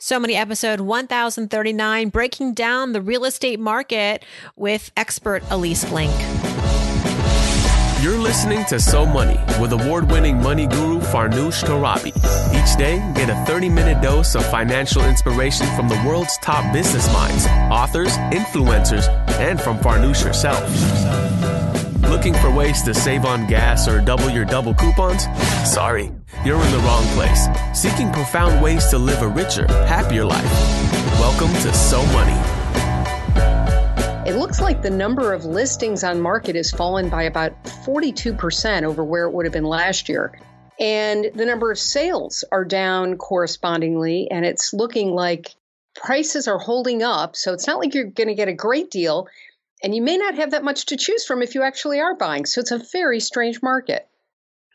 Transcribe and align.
So 0.00 0.20
Money 0.20 0.36
episode 0.36 0.80
1039, 0.80 2.10
breaking 2.10 2.54
down 2.54 2.92
the 2.92 3.02
real 3.02 3.24
estate 3.24 3.58
market 3.58 4.24
with 4.54 4.92
expert 4.96 5.42
Ilyce 5.50 5.84
Glink. 5.86 6.14
You're 8.00 8.16
listening 8.16 8.64
to 8.66 8.78
So 8.78 9.04
Money 9.04 9.40
with 9.60 9.72
award 9.72 10.08
winning 10.08 10.40
money 10.40 10.68
guru 10.68 11.00
Farnoosh 11.00 11.64
Torabi. 11.64 12.14
Each 12.54 12.78
day, 12.78 12.98
get 13.16 13.28
a 13.28 13.44
30 13.44 13.70
minute 13.70 14.00
dose 14.00 14.36
of 14.36 14.48
financial 14.52 15.04
inspiration 15.04 15.66
from 15.74 15.88
the 15.88 16.00
world's 16.06 16.38
top 16.42 16.72
business 16.72 17.12
minds, 17.12 17.48
authors, 17.48 18.16
influencers, 18.30 19.08
and 19.40 19.60
from 19.60 19.78
Farnoosh 19.78 20.22
herself. 20.22 20.62
Looking 22.08 22.32
for 22.32 22.50
ways 22.50 22.82
to 22.84 22.94
save 22.94 23.26
on 23.26 23.46
gas 23.46 23.86
or 23.86 24.00
double 24.00 24.30
your 24.30 24.46
double 24.46 24.72
coupons? 24.72 25.24
Sorry, 25.70 26.10
you're 26.42 26.60
in 26.60 26.72
the 26.72 26.78
wrong 26.78 27.04
place. 27.08 27.46
Seeking 27.74 28.10
profound 28.10 28.62
ways 28.62 28.86
to 28.88 28.98
live 28.98 29.20
a 29.20 29.28
richer, 29.28 29.66
happier 29.66 30.24
life. 30.24 30.50
Welcome 31.20 31.52
to 31.52 31.74
So 31.74 32.02
Money. 32.06 32.32
It 34.26 34.36
looks 34.36 34.58
like 34.58 34.80
the 34.80 34.90
number 34.90 35.34
of 35.34 35.44
listings 35.44 36.02
on 36.02 36.18
market 36.22 36.56
has 36.56 36.70
fallen 36.70 37.10
by 37.10 37.24
about 37.24 37.62
42% 37.64 38.84
over 38.84 39.04
where 39.04 39.26
it 39.26 39.32
would 39.32 39.44
have 39.44 39.52
been 39.52 39.64
last 39.64 40.08
year. 40.08 40.40
And 40.80 41.30
the 41.34 41.44
number 41.44 41.70
of 41.70 41.78
sales 41.78 42.42
are 42.50 42.64
down 42.64 43.18
correspondingly. 43.18 44.30
And 44.30 44.46
it's 44.46 44.72
looking 44.72 45.10
like 45.10 45.54
prices 45.94 46.48
are 46.48 46.58
holding 46.58 47.02
up. 47.02 47.36
So 47.36 47.52
it's 47.52 47.66
not 47.66 47.78
like 47.78 47.94
you're 47.94 48.04
going 48.04 48.28
to 48.28 48.34
get 48.34 48.48
a 48.48 48.54
great 48.54 48.90
deal. 48.90 49.28
And 49.82 49.94
you 49.94 50.02
may 50.02 50.16
not 50.16 50.34
have 50.34 50.50
that 50.50 50.64
much 50.64 50.86
to 50.86 50.96
choose 50.96 51.24
from 51.24 51.42
if 51.42 51.54
you 51.54 51.62
actually 51.62 52.00
are 52.00 52.16
buying. 52.16 52.46
So 52.46 52.60
it's 52.60 52.72
a 52.72 52.82
very 52.92 53.20
strange 53.20 53.62
market. 53.62 54.08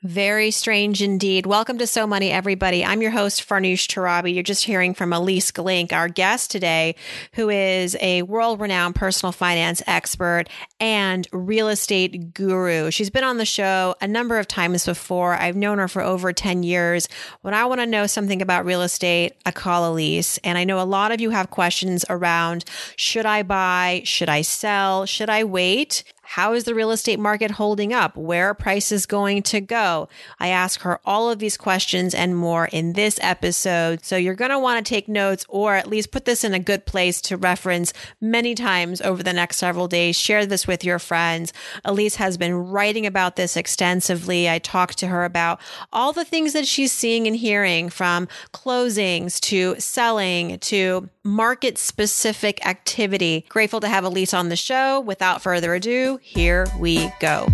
Very 0.03 0.51
strange 0.51 1.01
indeed. 1.01 1.45
Welcome 1.45 1.77
to 1.77 1.87
So 1.87 2.05
Money, 2.05 2.29
everybody. 2.29 2.83
I'm 2.83 3.01
your 3.01 3.11
host, 3.11 3.47
Farnoosh 3.47 3.87
Torabi. 3.87 4.33
You're 4.33 4.43
just 4.43 4.65
hearing 4.65 4.93
from 4.93 5.11
Ilyce 5.11 5.49
Glink, 5.53 5.93
our 5.93 6.09
guest 6.09 6.51
today, 6.51 6.95
who 7.35 7.49
is 7.49 7.95
a 8.01 8.23
world 8.23 8.59
renowned 8.59 8.95
personal 8.95 9.31
finance 9.31 9.81
expert 9.87 10.49
and 10.77 11.25
real 11.31 11.69
estate 11.69 12.33
guru. 12.33 12.91
She's 12.91 13.09
been 13.09 13.23
on 13.23 13.37
the 13.37 13.45
show 13.45 13.95
a 14.01 14.07
number 14.09 14.37
of 14.37 14.45
times 14.45 14.85
before. 14.85 15.35
I've 15.35 15.55
known 15.55 15.77
her 15.77 15.87
for 15.87 16.01
over 16.01 16.33
10 16.33 16.63
years. 16.63 17.07
When 17.39 17.53
I 17.53 17.63
want 17.63 17.79
to 17.79 17.87
know 17.87 18.05
something 18.05 18.41
about 18.41 18.65
real 18.65 18.81
estate, 18.81 19.35
I 19.45 19.51
call 19.51 19.95
Ilyce. 19.95 20.37
And 20.43 20.57
I 20.57 20.65
know 20.65 20.81
a 20.81 20.83
lot 20.83 21.13
of 21.13 21.21
you 21.21 21.29
have 21.29 21.49
questions 21.49 22.03
around 22.09 22.65
should 22.97 23.25
I 23.25 23.43
buy? 23.43 24.01
Should 24.03 24.27
I 24.27 24.41
sell? 24.41 25.05
Should 25.05 25.29
I 25.29 25.45
wait? 25.45 26.03
How 26.23 26.53
is 26.53 26.63
the 26.63 26.73
real 26.73 26.91
estate 26.91 27.19
market 27.19 27.51
holding 27.51 27.93
up? 27.93 28.15
Where 28.15 28.49
are 28.49 28.53
prices 28.53 29.05
going 29.05 29.43
to 29.43 29.61
go? 29.61 30.07
I 30.39 30.47
ask 30.47 30.81
her 30.81 30.99
all 31.05 31.29
of 31.29 31.39
these 31.39 31.57
questions 31.57 32.15
and 32.15 32.35
more 32.35 32.65
in 32.67 32.93
this 32.93 33.19
episode. 33.21 34.03
So 34.05 34.15
you're 34.15 34.33
going 34.33 34.51
to 34.51 34.57
want 34.57 34.83
to 34.83 34.89
take 34.89 35.07
notes 35.07 35.45
or 35.49 35.75
at 35.75 35.87
least 35.87 36.11
put 36.11 36.25
this 36.25 36.43
in 36.43 36.53
a 36.53 36.59
good 36.59 36.85
place 36.85 37.21
to 37.21 37.37
reference 37.37 37.93
many 38.21 38.55
times 38.55 39.01
over 39.01 39.21
the 39.21 39.33
next 39.33 39.57
several 39.57 39.87
days. 39.87 40.17
Share 40.17 40.45
this 40.45 40.65
with 40.65 40.83
your 40.83 40.97
friends. 40.97 41.51
Ilyce 41.85 42.15
has 42.15 42.37
been 42.37 42.55
writing 42.55 43.05
about 43.05 43.35
this 43.35 43.57
extensively. 43.57 44.49
I 44.49 44.59
talked 44.59 44.97
to 44.99 45.07
her 45.07 45.25
about 45.25 45.59
all 45.91 46.13
the 46.13 46.25
things 46.25 46.53
that 46.53 46.67
she's 46.67 46.93
seeing 46.93 47.27
and 47.27 47.35
hearing 47.35 47.89
from 47.89 48.29
closings 48.53 49.39
to 49.41 49.75
selling 49.77 50.57
to 50.59 51.09
market 51.23 51.77
specific 51.77 52.65
activity. 52.65 53.45
Grateful 53.49 53.79
to 53.79 53.87
have 53.87 54.03
Ilyce 54.03 54.33
on 54.33 54.49
the 54.49 54.55
show. 54.55 54.99
Without 54.99 55.41
further 55.41 55.73
ado, 55.73 56.19
here 56.21 56.67
we 56.79 57.11
go. 57.19 57.47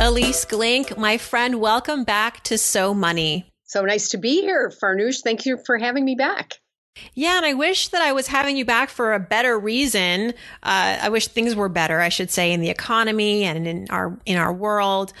Ilyce 0.00 0.44
Glink, 0.46 0.98
my 0.98 1.16
friend, 1.16 1.60
welcome 1.60 2.04
back 2.04 2.42
to 2.44 2.58
So 2.58 2.92
Money. 2.92 3.50
So 3.64 3.82
nice 3.82 4.10
to 4.10 4.18
be 4.18 4.42
here, 4.42 4.70
Farnoosh. 4.82 5.22
Thank 5.22 5.46
you 5.46 5.58
for 5.64 5.78
having 5.78 6.04
me 6.04 6.14
back. 6.14 6.54
Yeah, 7.14 7.38
and 7.38 7.46
I 7.46 7.54
wish 7.54 7.88
that 7.88 8.02
I 8.02 8.12
was 8.12 8.28
having 8.28 8.56
you 8.56 8.64
back 8.64 8.88
for 8.88 9.14
a 9.14 9.18
better 9.18 9.58
reason. 9.58 10.30
Uh, 10.62 10.98
I 11.02 11.08
wish 11.08 11.26
things 11.26 11.56
were 11.56 11.68
better, 11.68 12.00
I 12.00 12.08
should 12.08 12.30
say, 12.30 12.52
in 12.52 12.60
the 12.60 12.70
economy 12.70 13.42
and 13.44 13.66
in 13.66 13.86
our 13.90 14.16
in 14.26 14.36
our 14.36 14.52
world, 14.52 15.12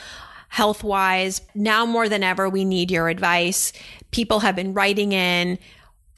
health 0.50 0.84
wise. 0.84 1.40
Now 1.54 1.84
more 1.84 2.08
than 2.08 2.22
ever, 2.22 2.48
we 2.48 2.64
need 2.64 2.92
your 2.92 3.08
advice. 3.08 3.72
People 4.12 4.40
have 4.40 4.54
been 4.54 4.72
writing 4.72 5.12
in 5.12 5.58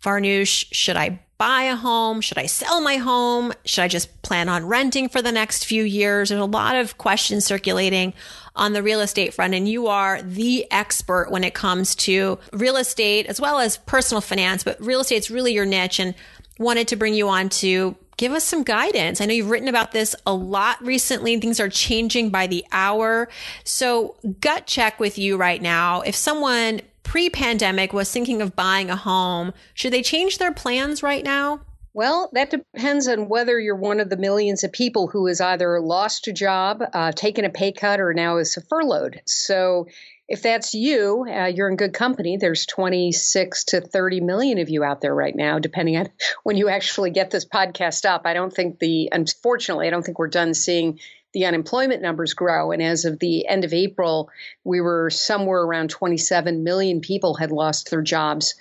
Farnoosh, 0.06 0.66
should 0.70 0.96
I 0.96 1.18
buy 1.36 1.64
a 1.64 1.74
home? 1.74 2.20
Should 2.20 2.38
I 2.38 2.46
sell 2.46 2.80
my 2.80 2.96
home? 2.96 3.52
Should 3.64 3.82
I 3.82 3.88
just 3.88 4.22
plan 4.22 4.48
on 4.48 4.64
renting 4.64 5.08
for 5.08 5.20
the 5.20 5.32
next 5.32 5.64
few 5.64 5.82
years? 5.82 6.28
There's 6.28 6.40
a 6.40 6.44
lot 6.44 6.76
of 6.76 6.96
questions 6.96 7.44
circulating 7.44 8.14
on 8.54 8.72
the 8.72 8.84
real 8.84 9.00
estate 9.00 9.34
front, 9.34 9.52
and 9.52 9.68
you 9.68 9.88
are 9.88 10.22
the 10.22 10.70
expert 10.70 11.32
when 11.32 11.42
it 11.42 11.54
comes 11.54 11.96
to 11.96 12.38
real 12.52 12.76
estate 12.76 13.26
as 13.26 13.40
well 13.40 13.58
as 13.58 13.78
personal 13.78 14.20
finance, 14.20 14.62
but 14.62 14.80
real 14.80 15.00
estate 15.00 15.16
is 15.16 15.30
really 15.30 15.52
your 15.52 15.66
niche 15.66 15.98
and 15.98 16.14
wanted 16.60 16.86
to 16.88 16.96
bring 16.96 17.12
you 17.12 17.28
on 17.28 17.48
to 17.48 17.96
give 18.16 18.32
us 18.32 18.44
some 18.44 18.62
guidance. 18.62 19.20
I 19.20 19.26
know 19.26 19.34
you've 19.34 19.50
written 19.50 19.68
about 19.68 19.92
this 19.92 20.16
a 20.26 20.32
lot 20.32 20.82
recently. 20.82 21.34
And 21.34 21.42
things 21.42 21.60
are 21.60 21.68
changing 21.68 22.30
by 22.30 22.46
the 22.46 22.64
hour. 22.72 23.28
So 23.64 24.16
gut 24.40 24.66
check 24.66 24.98
with 24.98 25.18
you 25.18 25.36
right 25.36 25.60
now. 25.60 26.00
If 26.00 26.14
someone 26.14 26.80
pre 27.06 27.30
pandemic 27.30 27.92
was 27.92 28.10
thinking 28.10 28.42
of 28.42 28.56
buying 28.56 28.90
a 28.90 28.96
home, 28.96 29.54
should 29.74 29.92
they 29.92 30.02
change 30.02 30.38
their 30.38 30.52
plans 30.52 31.04
right 31.04 31.24
now? 31.24 31.60
Well, 31.94 32.28
that 32.34 32.50
depends 32.50 33.06
on 33.08 33.28
whether 33.28 33.58
you're 33.58 33.76
one 33.76 34.00
of 34.00 34.10
the 34.10 34.18
millions 34.18 34.64
of 34.64 34.72
people 34.72 35.06
who 35.06 35.26
has 35.28 35.40
either 35.40 35.80
lost 35.80 36.26
a 36.26 36.32
job, 36.32 36.82
uh, 36.92 37.12
taken 37.12 37.44
a 37.46 37.48
pay 37.48 37.72
cut, 37.72 38.00
or 38.00 38.12
now 38.12 38.36
is 38.38 38.58
furloughed. 38.68 39.22
So, 39.24 39.86
if 40.28 40.42
that's 40.42 40.74
you, 40.74 41.24
uh, 41.26 41.46
you're 41.46 41.70
in 41.70 41.76
good 41.76 41.94
company. 41.94 42.36
There's 42.36 42.66
26 42.66 43.64
to 43.66 43.80
30 43.80 44.20
million 44.20 44.58
of 44.58 44.68
you 44.68 44.82
out 44.82 45.00
there 45.00 45.14
right 45.14 45.34
now, 45.34 45.60
depending 45.60 45.96
on 45.96 46.10
when 46.42 46.56
you 46.56 46.68
actually 46.68 47.12
get 47.12 47.30
this 47.30 47.46
podcast 47.46 48.04
up. 48.04 48.22
I 48.24 48.34
don't 48.34 48.52
think 48.52 48.80
the, 48.80 49.08
unfortunately, 49.12 49.86
I 49.86 49.90
don't 49.90 50.04
think 50.04 50.18
we're 50.18 50.26
done 50.26 50.54
seeing 50.54 50.98
the 51.32 51.44
unemployment 51.44 52.02
numbers 52.02 52.34
grow. 52.34 52.72
And 52.72 52.82
as 52.82 53.04
of 53.04 53.18
the 53.18 53.46
end 53.46 53.64
of 53.64 53.72
April, 53.72 54.30
we 54.64 54.80
were 54.80 55.10
somewhere 55.10 55.62
around 55.62 55.90
27 55.90 56.64
million 56.64 57.00
people 57.00 57.34
had 57.34 57.50
lost 57.50 57.90
their 57.90 58.02
jobs. 58.02 58.54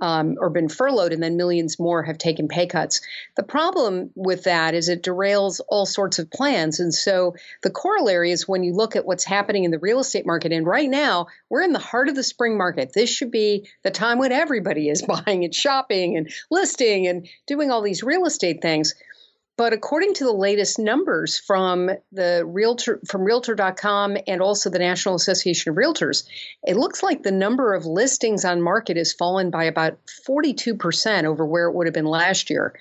Um, 0.00 0.36
or 0.38 0.48
been 0.48 0.68
furloughed, 0.68 1.12
and 1.12 1.20
then 1.20 1.36
millions 1.36 1.80
more 1.80 2.04
have 2.04 2.18
taken 2.18 2.46
pay 2.46 2.68
cuts. 2.68 3.00
The 3.36 3.42
problem 3.42 4.10
with 4.14 4.44
that 4.44 4.74
is 4.74 4.88
it 4.88 5.02
derails 5.02 5.60
all 5.68 5.86
sorts 5.86 6.20
of 6.20 6.30
plans. 6.30 6.78
And 6.78 6.94
so 6.94 7.34
the 7.64 7.70
corollary 7.70 8.30
is 8.30 8.46
when 8.46 8.62
you 8.62 8.74
look 8.74 8.94
at 8.94 9.04
what's 9.04 9.24
happening 9.24 9.64
in 9.64 9.72
the 9.72 9.80
real 9.80 9.98
estate 9.98 10.24
market, 10.24 10.52
and 10.52 10.64
right 10.64 10.88
now 10.88 11.26
we're 11.50 11.62
in 11.64 11.72
the 11.72 11.80
heart 11.80 12.08
of 12.08 12.14
the 12.14 12.22
spring 12.22 12.56
market. 12.56 12.92
This 12.94 13.10
should 13.10 13.32
be 13.32 13.68
the 13.82 13.90
time 13.90 14.18
when 14.18 14.30
everybody 14.30 14.88
is 14.88 15.02
buying 15.26 15.42
and 15.42 15.52
shopping 15.52 16.16
and 16.16 16.30
listing 16.48 17.08
and 17.08 17.28
doing 17.48 17.72
all 17.72 17.82
these 17.82 18.04
real 18.04 18.24
estate 18.24 18.62
things. 18.62 18.94
But 19.58 19.72
according 19.72 20.14
to 20.14 20.24
the 20.24 20.32
latest 20.32 20.78
numbers 20.78 21.36
from 21.36 21.90
the 22.12 22.44
realtor 22.46 23.00
from 23.08 23.24
realtor.com 23.24 24.16
and 24.28 24.40
also 24.40 24.70
the 24.70 24.78
National 24.78 25.16
Association 25.16 25.72
of 25.72 25.76
Realtors, 25.76 26.28
it 26.64 26.76
looks 26.76 27.02
like 27.02 27.24
the 27.24 27.32
number 27.32 27.74
of 27.74 27.84
listings 27.84 28.44
on 28.44 28.62
market 28.62 28.96
has 28.96 29.12
fallen 29.12 29.50
by 29.50 29.64
about 29.64 29.98
42% 30.28 31.24
over 31.24 31.44
where 31.44 31.66
it 31.66 31.74
would 31.74 31.88
have 31.88 31.94
been 31.94 32.06
last 32.06 32.50
year. 32.50 32.72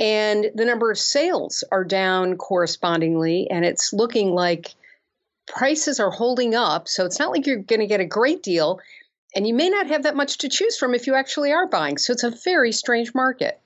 And 0.00 0.50
the 0.54 0.64
number 0.64 0.90
of 0.90 0.96
sales 0.96 1.62
are 1.70 1.84
down 1.84 2.38
correspondingly 2.38 3.50
and 3.50 3.66
it's 3.66 3.92
looking 3.92 4.30
like 4.30 4.74
prices 5.46 6.00
are 6.00 6.10
holding 6.10 6.54
up, 6.54 6.88
so 6.88 7.04
it's 7.04 7.18
not 7.18 7.32
like 7.32 7.46
you're 7.46 7.58
going 7.58 7.80
to 7.80 7.86
get 7.86 8.00
a 8.00 8.06
great 8.06 8.42
deal 8.42 8.80
and 9.34 9.46
you 9.46 9.52
may 9.52 9.68
not 9.68 9.88
have 9.88 10.04
that 10.04 10.16
much 10.16 10.38
to 10.38 10.48
choose 10.48 10.78
from 10.78 10.94
if 10.94 11.06
you 11.06 11.14
actually 11.14 11.52
are 11.52 11.66
buying. 11.66 11.98
So 11.98 12.14
it's 12.14 12.24
a 12.24 12.34
very 12.44 12.72
strange 12.72 13.14
market. 13.14 13.60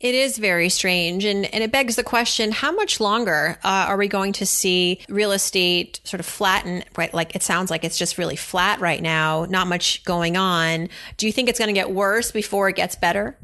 It 0.00 0.14
is 0.14 0.38
very 0.38 0.68
strange. 0.68 1.24
And, 1.24 1.44
and 1.52 1.64
it 1.64 1.72
begs 1.72 1.96
the 1.96 2.04
question 2.04 2.52
how 2.52 2.70
much 2.70 3.00
longer 3.00 3.58
uh, 3.64 3.86
are 3.88 3.96
we 3.96 4.06
going 4.06 4.32
to 4.34 4.46
see 4.46 5.00
real 5.08 5.32
estate 5.32 6.00
sort 6.04 6.20
of 6.20 6.26
flatten, 6.26 6.84
right? 6.96 7.12
Like 7.12 7.34
it 7.34 7.42
sounds 7.42 7.70
like 7.70 7.84
it's 7.84 7.98
just 7.98 8.18
really 8.18 8.36
flat 8.36 8.80
right 8.80 9.02
now, 9.02 9.46
not 9.48 9.66
much 9.66 10.04
going 10.04 10.36
on. 10.36 10.88
Do 11.16 11.26
you 11.26 11.32
think 11.32 11.48
it's 11.48 11.58
going 11.58 11.68
to 11.68 11.74
get 11.74 11.90
worse 11.90 12.30
before 12.30 12.68
it 12.68 12.76
gets 12.76 12.94
better? 12.94 13.36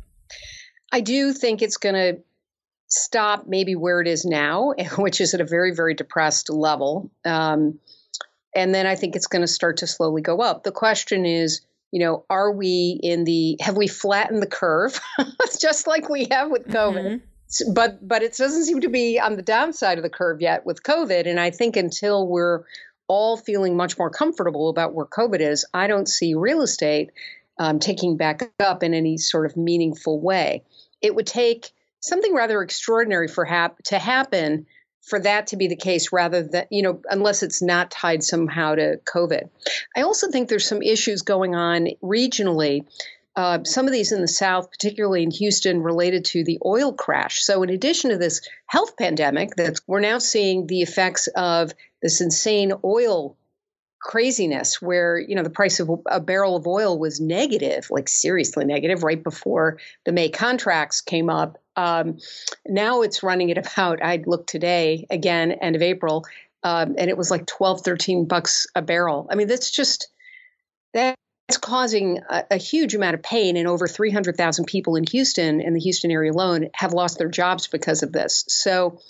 I 0.93 1.01
do 1.01 1.33
think 1.33 1.61
it's 1.61 1.77
going 1.77 1.97
to 1.97 2.23
stop 2.87 3.47
maybe 3.49 3.75
where 3.75 4.01
it 4.01 4.07
is 4.07 4.25
now, 4.25 4.75
which 4.97 5.21
is 5.21 5.35
at 5.35 5.41
a 5.41 5.45
very, 5.45 5.75
very 5.75 5.95
depressed 5.95 6.51
level. 6.51 7.11
Um, 7.25 7.81
and 8.55 8.73
then 8.73 8.87
I 8.87 8.95
think 8.95 9.17
it's 9.17 9.27
going 9.27 9.43
to 9.43 9.49
start 9.49 9.79
to 9.79 9.89
slowly 9.89 10.23
go 10.23 10.41
up. 10.41 10.63
The 10.63 10.71
question 10.71 11.27
is, 11.27 11.63
you 11.95 12.01
know, 12.01 12.25
are 12.29 12.51
we 12.51 12.99
in 13.05 13.23
the 13.23 13.57
have 13.61 13.77
we 13.77 13.87
flattened 13.87 14.43
the 14.43 14.49
curve 14.49 15.01
just 15.61 15.87
like 15.87 16.09
we 16.09 16.27
have 16.29 16.51
with 16.51 16.67
COVID? 16.67 17.21
Mm-hmm. 17.21 17.73
But 17.73 18.07
but 18.07 18.25
it 18.25 18.37
doesn't 18.37 18.65
seem 18.65 18.81
to 18.81 18.89
be 18.89 19.21
on 19.21 19.37
the 19.37 19.43
downside 19.43 19.97
of 19.97 20.03
the 20.03 20.11
curve 20.11 20.41
yet 20.41 20.67
with 20.67 20.83
COVID. 20.83 21.29
And 21.29 21.39
I 21.39 21.51
think 21.51 21.77
until 21.77 22.27
we're 22.27 22.65
all 23.07 23.37
feeling 23.37 23.77
much 23.77 23.97
more 23.97 24.11
comfortable 24.11 24.71
about 24.71 24.93
where 24.93 25.07
COVID 25.07 25.39
is, 25.39 25.65
I 25.73 25.87
don't 25.87 26.09
see 26.09 26.35
real 26.35 26.63
estate 26.63 27.13
um, 27.61 27.79
taking 27.79 28.17
back 28.17 28.43
up 28.59 28.83
in 28.83 28.93
any 28.93 29.17
sort 29.17 29.47
of 29.47 29.57
meaningful 29.57 30.21
way. 30.21 30.65
It 31.01 31.15
would 31.15 31.29
take 31.29 31.71
something 32.01 32.35
rather 32.35 32.61
extraordinary 32.61 33.29
for 33.29 33.45
hap- 33.45 33.81
to 33.85 34.01
happen 34.01 34.67
for 35.05 35.21
that 35.21 35.49
to 35.49 35.57
be 35.57 35.69
the 35.69 35.77
case 35.77 36.13
rather 36.13 36.43
than, 36.43 36.65
you 36.71 36.83
know, 36.83 37.01
unless 37.11 37.43
it's 37.43 37.61
not 37.61 37.91
tied 37.91 38.23
somehow 38.23 38.75
to 38.75 38.99
COVID. 39.05 39.51
I 39.97 40.03
also 40.03 40.31
think 40.31 40.49
there's 40.49 40.67
some 40.67 40.83
issues 40.83 41.23
going 41.23 41.55
on 41.55 41.89
regionally. 42.03 42.87
uh, 43.37 43.65
some 43.65 43.87
of 43.87 43.93
these 43.93 44.13
in 44.13 44.21
the 44.21 44.29
South, 44.29 44.71
particularly 44.71 45.23
in 45.23 45.31
Houston, 45.31 45.83
related 45.83 46.25
to 46.27 46.45
the 46.45 46.59
oil 46.65 46.93
crash. 46.93 47.43
So, 47.43 47.63
in 47.63 47.71
addition 47.71 48.11
to 48.11 48.19
this 48.19 48.41
health 48.67 48.97
pandemic, 48.97 49.57
that 49.57 49.81
we're 49.87 50.01
now 50.01 50.19
seeing 50.19 50.67
the 50.67 50.83
effects 50.83 51.27
of 51.35 51.73
this 52.01 52.21
insane 52.21 52.73
oil 52.85 53.37
craziness 54.05 54.83
where 54.83 55.19
you 55.19 55.35
know 55.35 55.43
the 55.43 55.49
price 55.49 55.81
of 55.81 55.91
a 56.07 56.21
barrel 56.21 56.57
of 56.57 56.67
oil 56.67 56.99
was 56.99 57.21
negative 57.21 57.87
like 57.91 58.07
seriously 58.07 58.67
negative 58.67 59.03
right 59.03 59.25
before 59.25 59.79
the 60.05 60.13
may 60.13 60.29
contracts 60.29 61.01
came 61.01 61.31
up. 61.31 61.59
Um, 61.75 62.19
now 62.67 63.01
it's 63.01 63.25
running 63.25 63.51
at 63.51 63.59
about 63.59 64.03
i'd 64.03 64.29
look 64.29 64.47
today 64.47 65.07
again 65.11 65.53
end 65.53 65.75
of 65.75 65.83
april 65.83 66.25
um, 66.63 66.97
and 66.99 67.09
it 67.09 67.17
was 67.17 67.31
like 67.31 67.47
12 67.47 67.81
13 67.81 68.27
bucks 68.27 68.67
a 68.75 68.83
barrel. 68.83 69.27
I 69.31 69.37
mean 69.37 69.49
that's 69.49 69.71
just 69.71 70.09
that's 70.93 71.17
causing 71.61 72.21
a, 72.29 72.45
a 72.53 72.57
huge 72.59 72.95
amount 72.95 73.15
of 73.15 73.23
pain 73.23 73.57
and 73.57 73.67
over 73.67 73.89
300000 73.89 74.67
people 74.67 74.97
in 74.97 75.05
houston 75.11 75.63
in 75.63 75.73
the 75.73 75.81
houston 75.81 76.11
area 76.11 76.31
alone 76.31 76.69
have 76.75 76.93
lost 76.93 77.17
their 77.17 77.29
jobs 77.29 77.69
because 77.69 78.03
of 78.03 78.13
this. 78.13 78.45
So 78.49 79.01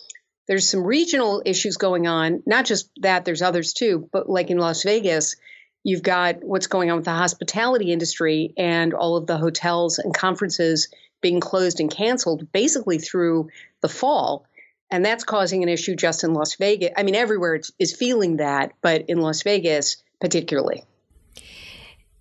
there's 0.47 0.69
some 0.69 0.85
regional 0.85 1.43
issues 1.45 1.77
going 1.77 2.07
on. 2.07 2.43
Not 2.47 2.67
just 2.67 2.91
that, 3.01 3.25
there's 3.25 3.43
others 3.43 3.73
too. 3.73 4.09
But 4.13 4.29
like 4.29 4.51
in 4.51 4.59
Las 4.59 4.83
Vegas, 4.83 5.37
you've 5.83 6.03
got 6.03 6.43
what's 6.43 6.67
going 6.67 6.91
on 6.91 6.97
with 6.97 7.05
the 7.05 7.13
hospitality 7.13 7.93
industry 7.93 8.53
and 8.57 8.95
all 8.95 9.17
of 9.17 9.27
the 9.27 9.39
hotels 9.39 9.99
and 9.99 10.15
conferences 10.15 10.89
being 11.21 11.41
closed 11.41 11.81
and 11.81 11.91
canceled 11.91 12.51
basically 12.53 12.99
through 12.99 13.49
the 13.81 13.89
fall. 13.89 14.47
And 14.91 15.05
that's 15.05 15.25
causing 15.25 15.63
an 15.63 15.69
issue 15.69 15.97
just 15.97 16.25
in 16.25 16.35
Las 16.35 16.57
Vegas. 16.57 16.91
I 16.97 17.03
mean, 17.03 17.15
everywhere 17.15 17.61
is 17.79 17.97
feeling 17.97 18.37
that, 18.37 18.73
but 18.83 19.09
in 19.09 19.19
Las 19.21 19.43
Vegas 19.43 20.03
particularly. 20.21 20.85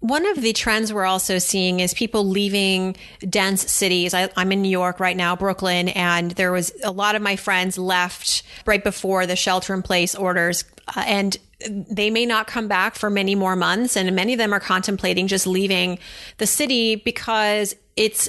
One 0.04 0.26
of 0.26 0.42
the 0.42 0.52
trends 0.52 0.92
we're 0.92 1.06
also 1.06 1.38
seeing 1.38 1.80
is 1.80 1.94
people 1.94 2.28
leaving 2.28 2.98
dense 3.30 3.72
cities. 3.72 4.14
I, 4.14 4.30
am 4.36 4.52
in 4.52 4.62
New 4.62 4.68
York 4.68 5.00
right 5.00 5.16
now, 5.16 5.38
Brooklyn, 5.38 5.88
and 5.88 6.32
there 6.32 6.52
was 6.52 6.74
a 6.84 6.92
lot 6.92 7.16
of 7.16 7.22
my 7.22 7.38
friends 7.38 7.78
left 7.78 8.44
right 8.66 8.84
before 8.84 9.26
the 9.26 9.38
shelter 9.38 9.74
in 9.74 9.82
place 9.82 10.14
orders. 10.14 10.66
Uh, 10.94 11.06
and 11.06 11.38
they 11.70 12.10
may 12.10 12.26
not 12.26 12.48
come 12.48 12.68
back 12.68 12.96
for 12.96 13.10
many 13.10 13.34
more 13.34 13.56
months. 13.56 13.96
And 13.96 14.14
many 14.14 14.34
of 14.34 14.40
them 14.40 14.52
are 14.52 14.60
contemplating 14.60 15.28
just 15.28 15.48
leaving 15.48 16.00
the 16.38 16.48
city 16.48 16.98
because 16.98 17.74
it's 17.96 18.28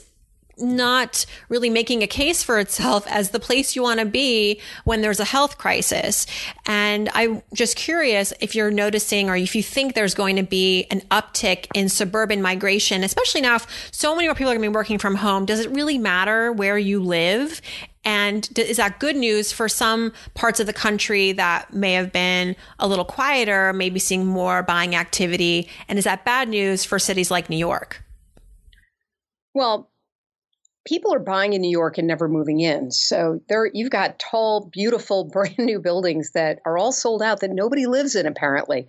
not 0.59 1.27
really 1.49 1.71
making 1.71 2.03
a 2.03 2.07
case 2.07 2.43
for 2.43 2.59
itself 2.59 3.07
as 3.09 3.31
the 3.31 3.41
place 3.41 3.75
you 3.75 3.83
want 3.83 4.01
to 4.01 4.07
be 4.07 4.61
when 4.85 5.01
there's 5.01 5.21
a 5.21 5.25
health 5.25 5.59
crisis. 5.59 6.27
And 6.67 7.09
I'm 7.15 7.43
just 7.53 7.77
curious 7.77 8.33
if 8.41 8.55
you're 8.55 8.71
noticing 8.71 9.29
or 9.29 9.37
if 9.37 9.55
you 9.55 9.63
think 9.63 9.95
there's 9.95 10.15
going 10.15 10.37
to 10.37 10.43
be 10.43 10.85
an 10.91 11.01
uptick 11.11 11.67
in 11.75 11.89
suburban 11.89 12.43
migration, 12.43 13.05
especially 13.05 13.41
now 13.41 13.57
if 13.57 13.67
so 13.91 14.15
many 14.15 14.29
more 14.29 14.35
people 14.35 14.51
are 14.51 14.55
going 14.55 14.63
to 14.63 14.71
be 14.71 14.75
working 14.75 14.99
from 14.99 15.17
home. 15.17 15.45
Does 15.47 15.61
it 15.61 15.71
really 15.71 15.99
matter 15.99 16.53
where 16.53 16.79
you 16.79 17.03
live? 17.03 17.61
And 18.05 18.47
is 18.59 18.77
that 18.77 19.01
good 19.01 19.17
news 19.17 19.51
for 19.51 19.69
some 19.69 20.13
parts 20.35 20.61
of 20.61 20.67
the 20.67 20.75
country 20.75 21.33
that 21.33 21.73
may 21.73 21.95
have 21.95 22.13
been 22.13 22.55
a 22.79 22.87
little 22.87 23.05
quieter, 23.05 23.73
maybe 23.73 23.99
seeing 23.99 24.27
more 24.27 24.63
buying 24.63 24.95
activity? 24.95 25.71
And 25.89 25.99
is 25.99 26.05
that 26.05 26.25
bad 26.25 26.49
news 26.49 26.85
for 26.85 26.99
cities 26.99 27.31
like 27.31 27.49
New 27.49 27.57
York? 27.57 28.05
Well, 29.55 29.91
people 30.85 31.15
are 31.15 31.21
buying 31.21 31.53
in 31.53 31.63
New 31.63 31.71
York 31.71 31.99
and 31.99 32.07
never 32.07 32.29
moving 32.29 32.61
in. 32.61 32.91
So 32.91 33.41
there 33.49 33.67
you've 33.73 33.91
got 33.91 34.19
tall, 34.19 34.69
beautiful, 34.73 35.25
brand 35.33 35.59
new 35.59 35.81
buildings 35.81 36.33
that 36.33 36.61
are 36.65 36.79
all 36.79 36.93
sold 36.93 37.23
out 37.23 37.41
that 37.41 37.51
nobody 37.51 37.87
lives 37.87 38.15
in 38.15 38.27
apparently. 38.27 38.87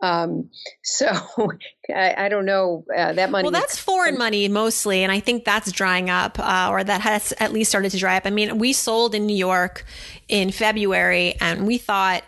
Um, 0.00 0.50
so 0.82 1.06
I, 1.94 2.14
I, 2.16 2.28
don't 2.28 2.44
know 2.44 2.84
uh, 2.94 3.14
that 3.14 3.30
money. 3.30 3.44
Well, 3.44 3.52
that's 3.52 3.78
foreign 3.78 4.18
money 4.18 4.46
mostly, 4.46 5.02
and 5.02 5.10
I 5.10 5.20
think 5.20 5.46
that's 5.46 5.72
drying 5.72 6.10
up, 6.10 6.38
uh, 6.38 6.68
or 6.70 6.84
that 6.84 7.00
has 7.00 7.32
at 7.38 7.52
least 7.52 7.70
started 7.70 7.90
to 7.92 7.98
dry 7.98 8.18
up. 8.18 8.26
I 8.26 8.30
mean, 8.30 8.58
we 8.58 8.74
sold 8.74 9.14
in 9.14 9.24
New 9.24 9.36
York 9.36 9.86
in 10.28 10.50
February, 10.50 11.36
and 11.40 11.66
we 11.66 11.78
thought 11.78 12.24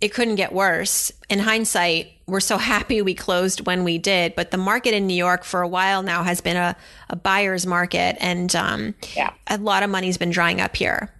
it 0.00 0.12
couldn't 0.12 0.34
get 0.34 0.52
worse. 0.52 1.12
In 1.28 1.38
hindsight, 1.38 2.12
we're 2.26 2.40
so 2.40 2.58
happy 2.58 3.00
we 3.02 3.14
closed 3.14 3.66
when 3.66 3.84
we 3.84 3.98
did. 3.98 4.34
But 4.34 4.50
the 4.50 4.58
market 4.58 4.94
in 4.94 5.06
New 5.06 5.14
York 5.14 5.44
for 5.44 5.62
a 5.62 5.68
while 5.68 6.02
now 6.02 6.22
has 6.22 6.40
been 6.40 6.56
a, 6.56 6.76
a 7.08 7.16
buyer's 7.16 7.66
market, 7.66 8.16
and 8.20 8.54
um, 8.54 8.94
yeah. 9.14 9.32
a 9.46 9.58
lot 9.58 9.82
of 9.82 9.90
money's 9.90 10.18
been 10.18 10.30
drying 10.30 10.60
up 10.60 10.76
here. 10.76 11.10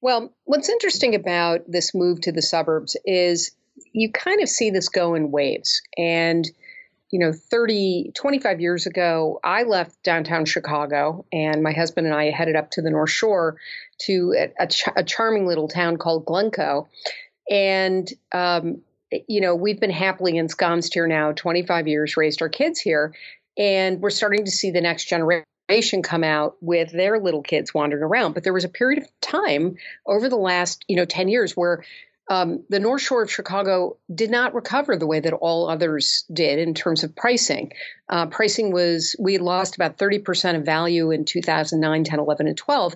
Well, 0.00 0.32
what's 0.44 0.68
interesting 0.68 1.14
about 1.14 1.60
this 1.68 1.94
move 1.94 2.20
to 2.22 2.32
the 2.32 2.42
suburbs 2.42 2.96
is 3.04 3.52
you 3.92 4.10
kind 4.10 4.42
of 4.42 4.48
see 4.48 4.70
this 4.70 4.88
go 4.88 5.14
in 5.14 5.30
waves. 5.30 5.80
And, 5.96 6.48
you 7.10 7.18
know, 7.18 7.32
30, 7.32 8.12
25 8.14 8.60
years 8.60 8.86
ago, 8.86 9.40
I 9.44 9.62
left 9.62 10.02
downtown 10.02 10.44
Chicago, 10.44 11.24
and 11.32 11.62
my 11.62 11.72
husband 11.72 12.06
and 12.06 12.16
I 12.16 12.30
headed 12.30 12.56
up 12.56 12.70
to 12.72 12.82
the 12.82 12.90
North 12.90 13.10
Shore 13.10 13.56
to 14.02 14.34
a, 14.38 14.64
a, 14.64 14.66
ch- 14.66 14.88
a 14.96 15.04
charming 15.04 15.46
little 15.46 15.68
town 15.68 15.96
called 15.96 16.24
Glencoe. 16.24 16.88
And 17.48 18.08
um, 18.32 18.82
you 19.28 19.40
know, 19.40 19.54
we've 19.54 19.80
been 19.80 19.90
happily 19.90 20.36
ensconced 20.36 20.94
here 20.94 21.06
now 21.06 21.32
25 21.32 21.88
years, 21.88 22.16
raised 22.16 22.42
our 22.42 22.48
kids 22.48 22.80
here, 22.80 23.14
and 23.56 24.00
we're 24.00 24.10
starting 24.10 24.44
to 24.44 24.50
see 24.50 24.70
the 24.70 24.80
next 24.80 25.04
generation 25.04 26.02
come 26.02 26.24
out 26.24 26.56
with 26.60 26.92
their 26.92 27.18
little 27.20 27.42
kids 27.42 27.72
wandering 27.72 28.02
around. 28.02 28.34
But 28.34 28.44
there 28.44 28.52
was 28.52 28.64
a 28.64 28.68
period 28.68 29.02
of 29.02 29.20
time 29.20 29.76
over 30.06 30.28
the 30.28 30.36
last, 30.36 30.84
you 30.88 30.96
know, 30.96 31.04
10 31.04 31.28
years 31.28 31.56
where 31.56 31.84
um, 32.28 32.64
the 32.68 32.80
North 32.80 33.02
Shore 33.02 33.22
of 33.22 33.30
Chicago 33.30 33.96
did 34.12 34.30
not 34.30 34.54
recover 34.54 34.96
the 34.96 35.06
way 35.06 35.20
that 35.20 35.32
all 35.32 35.68
others 35.68 36.24
did 36.32 36.58
in 36.58 36.74
terms 36.74 37.04
of 37.04 37.14
pricing. 37.14 37.72
Uh, 38.08 38.26
pricing 38.26 38.72
was, 38.72 39.14
we 39.18 39.38
lost 39.38 39.76
about 39.76 39.96
30% 39.96 40.56
of 40.56 40.64
value 40.64 41.12
in 41.12 41.24
2009, 41.24 42.04
10, 42.04 42.18
11, 42.18 42.48
and 42.48 42.56
12. 42.56 42.94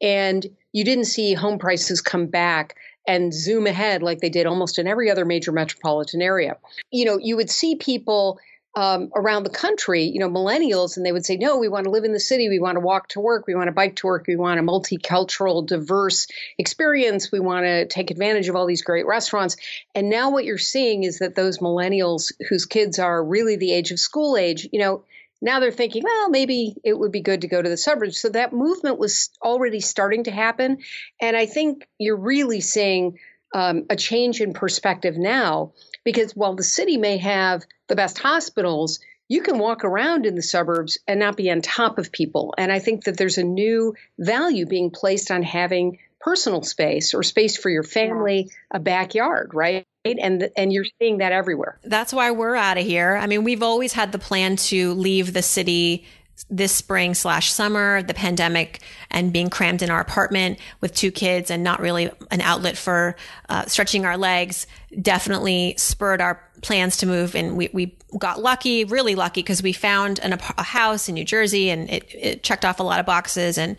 And 0.00 0.46
you 0.72 0.84
didn't 0.84 1.04
see 1.04 1.34
home 1.34 1.58
prices 1.58 2.00
come 2.00 2.26
back 2.26 2.74
and 3.06 3.32
zoom 3.32 3.66
ahead 3.66 4.02
like 4.02 4.20
they 4.20 4.28
did 4.28 4.46
almost 4.46 4.78
in 4.78 4.86
every 4.86 5.10
other 5.10 5.24
major 5.24 5.52
metropolitan 5.52 6.22
area. 6.22 6.56
You 6.90 7.04
know, 7.06 7.18
you 7.18 7.36
would 7.36 7.50
see 7.50 7.76
people 7.76 8.38
um, 8.76 9.10
around 9.16 9.42
the 9.42 9.50
country, 9.50 10.04
you 10.04 10.20
know, 10.20 10.28
millennials, 10.28 10.96
and 10.96 11.04
they 11.04 11.10
would 11.10 11.26
say, 11.26 11.36
no, 11.36 11.58
we 11.58 11.68
want 11.68 11.84
to 11.84 11.90
live 11.90 12.04
in 12.04 12.12
the 12.12 12.20
city. 12.20 12.48
We 12.48 12.60
want 12.60 12.76
to 12.76 12.80
walk 12.80 13.08
to 13.08 13.20
work. 13.20 13.46
We 13.46 13.54
want 13.56 13.66
to 13.66 13.72
bike 13.72 13.96
to 13.96 14.06
work. 14.06 14.26
We 14.28 14.36
want 14.36 14.60
a 14.60 14.62
multicultural, 14.62 15.66
diverse 15.66 16.28
experience. 16.56 17.32
We 17.32 17.40
want 17.40 17.64
to 17.64 17.86
take 17.86 18.12
advantage 18.12 18.48
of 18.48 18.54
all 18.54 18.66
these 18.66 18.82
great 18.82 19.06
restaurants. 19.06 19.56
And 19.94 20.08
now 20.08 20.30
what 20.30 20.44
you're 20.44 20.58
seeing 20.58 21.02
is 21.02 21.18
that 21.18 21.34
those 21.34 21.58
millennials 21.58 22.32
whose 22.48 22.64
kids 22.64 23.00
are 23.00 23.24
really 23.24 23.56
the 23.56 23.72
age 23.72 23.90
of 23.90 23.98
school 23.98 24.36
age, 24.36 24.68
you 24.72 24.78
know, 24.78 25.04
now 25.40 25.60
they're 25.60 25.72
thinking, 25.72 26.02
well, 26.04 26.28
maybe 26.28 26.76
it 26.84 26.98
would 26.98 27.12
be 27.12 27.22
good 27.22 27.42
to 27.42 27.48
go 27.48 27.60
to 27.60 27.68
the 27.68 27.76
suburbs. 27.76 28.18
So 28.18 28.28
that 28.30 28.52
movement 28.52 28.98
was 28.98 29.30
already 29.42 29.80
starting 29.80 30.24
to 30.24 30.30
happen. 30.30 30.78
And 31.20 31.36
I 31.36 31.46
think 31.46 31.86
you're 31.98 32.16
really 32.16 32.60
seeing 32.60 33.18
um, 33.54 33.86
a 33.90 33.96
change 33.96 34.40
in 34.40 34.52
perspective 34.52 35.16
now 35.16 35.72
because 36.04 36.36
while 36.36 36.54
the 36.54 36.62
city 36.62 36.96
may 36.96 37.18
have 37.18 37.64
the 37.88 37.96
best 37.96 38.18
hospitals, 38.18 39.00
you 39.28 39.42
can 39.42 39.58
walk 39.58 39.84
around 39.84 40.26
in 40.26 40.34
the 40.34 40.42
suburbs 40.42 40.98
and 41.06 41.20
not 41.20 41.36
be 41.36 41.50
on 41.50 41.60
top 41.60 41.98
of 41.98 42.12
people. 42.12 42.54
And 42.58 42.72
I 42.72 42.78
think 42.80 43.04
that 43.04 43.16
there's 43.16 43.38
a 43.38 43.44
new 43.44 43.94
value 44.18 44.66
being 44.66 44.90
placed 44.90 45.30
on 45.30 45.42
having 45.42 45.98
personal 46.20 46.62
space 46.62 47.14
or 47.14 47.22
space 47.22 47.56
for 47.56 47.70
your 47.70 47.82
family, 47.82 48.50
a 48.70 48.78
backyard, 48.78 49.52
right? 49.54 49.86
And 50.04 50.50
and 50.56 50.72
you're 50.72 50.86
seeing 50.98 51.18
that 51.18 51.32
everywhere. 51.32 51.78
That's 51.84 52.12
why 52.12 52.30
we're 52.30 52.56
out 52.56 52.78
of 52.78 52.84
here. 52.84 53.16
I 53.16 53.26
mean, 53.26 53.44
we've 53.44 53.62
always 53.62 53.92
had 53.92 54.12
the 54.12 54.18
plan 54.18 54.56
to 54.56 54.94
leave 54.94 55.32
the 55.32 55.42
city 55.42 56.06
this 56.48 56.72
spring 56.72 57.12
slash 57.12 57.52
summer, 57.52 58.02
the 58.02 58.14
pandemic, 58.14 58.80
and 59.10 59.30
being 59.30 59.50
crammed 59.50 59.82
in 59.82 59.90
our 59.90 60.00
apartment 60.00 60.58
with 60.80 60.94
two 60.94 61.10
kids 61.10 61.50
and 61.50 61.62
not 61.62 61.80
really 61.80 62.10
an 62.30 62.40
outlet 62.40 62.78
for 62.78 63.14
uh, 63.50 63.66
stretching 63.66 64.06
our 64.06 64.16
legs 64.16 64.66
definitely 65.02 65.74
spurred 65.76 66.22
our 66.22 66.42
plans 66.62 66.96
to 66.96 67.06
move. 67.06 67.34
And 67.34 67.58
we, 67.58 67.68
we 67.74 67.94
got 68.18 68.40
lucky, 68.40 68.84
really 68.84 69.14
lucky, 69.14 69.42
because 69.42 69.62
we 69.62 69.74
found 69.74 70.18
an, 70.20 70.32
a 70.32 70.62
house 70.62 71.10
in 71.10 71.14
New 71.14 71.26
Jersey 71.26 71.68
and 71.68 71.90
it, 71.90 72.06
it 72.14 72.42
checked 72.42 72.64
off 72.64 72.80
a 72.80 72.82
lot 72.82 73.00
of 73.00 73.06
boxes 73.06 73.58
and 73.58 73.76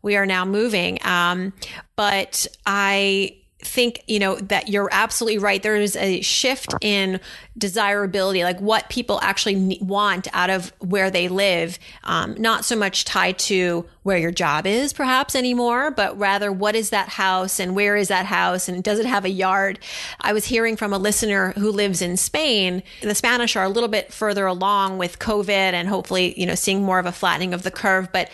we 0.00 0.14
are 0.14 0.24
now 0.24 0.44
moving. 0.44 1.04
Um, 1.04 1.52
but 1.96 2.46
I, 2.64 3.38
think, 3.66 4.02
you 4.06 4.18
know, 4.18 4.36
that 4.36 4.68
you're 4.68 4.88
absolutely 4.92 5.38
right. 5.38 5.62
There 5.62 5.76
is 5.76 5.96
a 5.96 6.20
shift 6.20 6.74
in 6.80 7.20
desirability, 7.56 8.44
like 8.44 8.60
what 8.60 8.88
people 8.88 9.20
actually 9.22 9.78
want 9.80 10.28
out 10.32 10.50
of 10.50 10.72
where 10.80 11.10
they 11.10 11.28
live. 11.28 11.78
Um, 12.02 12.34
not 12.38 12.64
so 12.64 12.76
much 12.76 13.04
tied 13.04 13.38
to 13.40 13.86
where 14.02 14.18
your 14.18 14.30
job 14.30 14.66
is 14.66 14.92
perhaps 14.92 15.34
anymore, 15.34 15.90
but 15.90 16.18
rather 16.18 16.52
what 16.52 16.74
is 16.74 16.90
that 16.90 17.08
house 17.08 17.58
and 17.58 17.74
where 17.74 17.96
is 17.96 18.08
that 18.08 18.26
house 18.26 18.68
and 18.68 18.82
does 18.82 18.98
it 18.98 19.06
have 19.06 19.24
a 19.24 19.30
yard? 19.30 19.78
I 20.20 20.32
was 20.32 20.44
hearing 20.44 20.76
from 20.76 20.92
a 20.92 20.98
listener 20.98 21.52
who 21.52 21.70
lives 21.70 22.02
in 22.02 22.16
Spain. 22.16 22.82
The 23.02 23.14
Spanish 23.14 23.56
are 23.56 23.64
a 23.64 23.68
little 23.68 23.88
bit 23.88 24.12
further 24.12 24.46
along 24.46 24.98
with 24.98 25.18
COVID 25.18 25.48
and 25.48 25.88
hopefully, 25.88 26.38
you 26.38 26.46
know, 26.46 26.54
seeing 26.54 26.82
more 26.82 26.98
of 26.98 27.06
a 27.06 27.12
flattening 27.12 27.54
of 27.54 27.62
the 27.62 27.70
curve, 27.70 28.10
but 28.12 28.30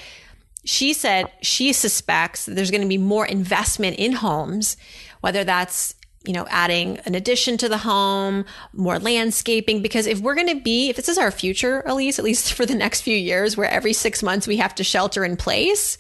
she 0.65 0.93
said 0.93 1.31
she 1.41 1.73
suspects 1.73 2.47
there's 2.47 2.71
going 2.71 2.83
to 2.83 2.89
be 2.89 2.99
more 2.99 3.27
investment 3.27 3.97
in 3.97 4.13
homes 4.13 4.77
whether 5.21 5.45
that's 5.45 5.95
you 6.25 6.35
know, 6.35 6.47
adding 6.51 6.99
an 7.07 7.15
addition 7.15 7.57
to 7.57 7.69
the 7.69 7.79
home, 7.79 8.45
more 8.75 8.99
landscaping. 8.99 9.81
Because 9.81 10.07
if 10.07 10.21
we're 10.21 10.35
going 10.35 10.49
to 10.49 10.61
be, 10.61 10.91
if 10.91 10.97
this 10.97 11.09
is 11.09 11.17
our 11.17 11.31
future, 11.31 11.83
Ilyce, 11.87 12.19
at 12.19 12.25
least 12.25 12.53
for 12.55 12.67
the 12.67 12.75
next 12.75 13.01
few 13.01 13.17
years, 13.17 13.57
where 13.57 13.71
every 13.71 13.93
six 13.93 14.23
months 14.23 14.47
we 14.47 14.59
have 14.59 14.75
to 14.77 14.85
shelter 14.85 15.25
in 15.25 15.37
place, 15.37 15.97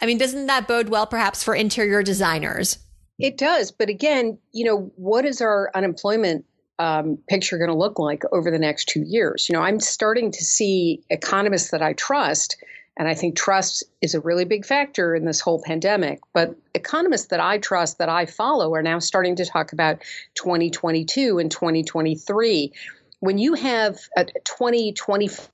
I 0.00 0.06
mean, 0.06 0.18
doesn't 0.18 0.46
that 0.46 0.68
bode 0.68 0.88
well 0.88 1.06
perhaps 1.06 1.42
for 1.42 1.54
interior 1.54 2.02
designers? 2.02 2.78
It 3.18 3.36
does. 3.36 3.70
But 3.70 3.88
again, 3.88 4.38
you 4.52 4.64
know, 4.64 4.92
what 4.96 5.24
is 5.24 5.40
our 5.40 5.70
unemployment 5.74 6.44
um, 6.78 7.18
picture 7.28 7.58
going 7.58 7.70
to 7.70 7.76
look 7.76 7.98
like 7.98 8.22
over 8.32 8.50
the 8.50 8.58
next 8.58 8.88
two 8.88 9.02
years? 9.02 9.48
You 9.48 9.54
know, 9.54 9.62
I'm 9.62 9.80
starting 9.80 10.32
to 10.32 10.44
see 10.44 11.02
economists 11.10 11.70
that 11.70 11.82
I 11.82 11.92
trust, 11.92 12.56
and 12.96 13.08
I 13.08 13.14
think 13.14 13.36
trust 13.36 13.84
is 14.00 14.14
a 14.14 14.20
really 14.20 14.44
big 14.44 14.66
factor 14.66 15.14
in 15.14 15.24
this 15.24 15.40
whole 15.40 15.62
pandemic. 15.62 16.20
But 16.34 16.54
economists 16.74 17.28
that 17.28 17.40
I 17.40 17.58
trust, 17.58 17.98
that 17.98 18.08
I 18.08 18.26
follow, 18.26 18.74
are 18.74 18.82
now 18.82 18.98
starting 18.98 19.36
to 19.36 19.46
talk 19.46 19.72
about 19.72 20.02
2022 20.34 21.38
and 21.38 21.50
2023. 21.50 22.72
When 23.20 23.38
you 23.38 23.54
have 23.54 23.98
a 24.16 24.26
20, 24.44 24.92
25% 24.92 25.48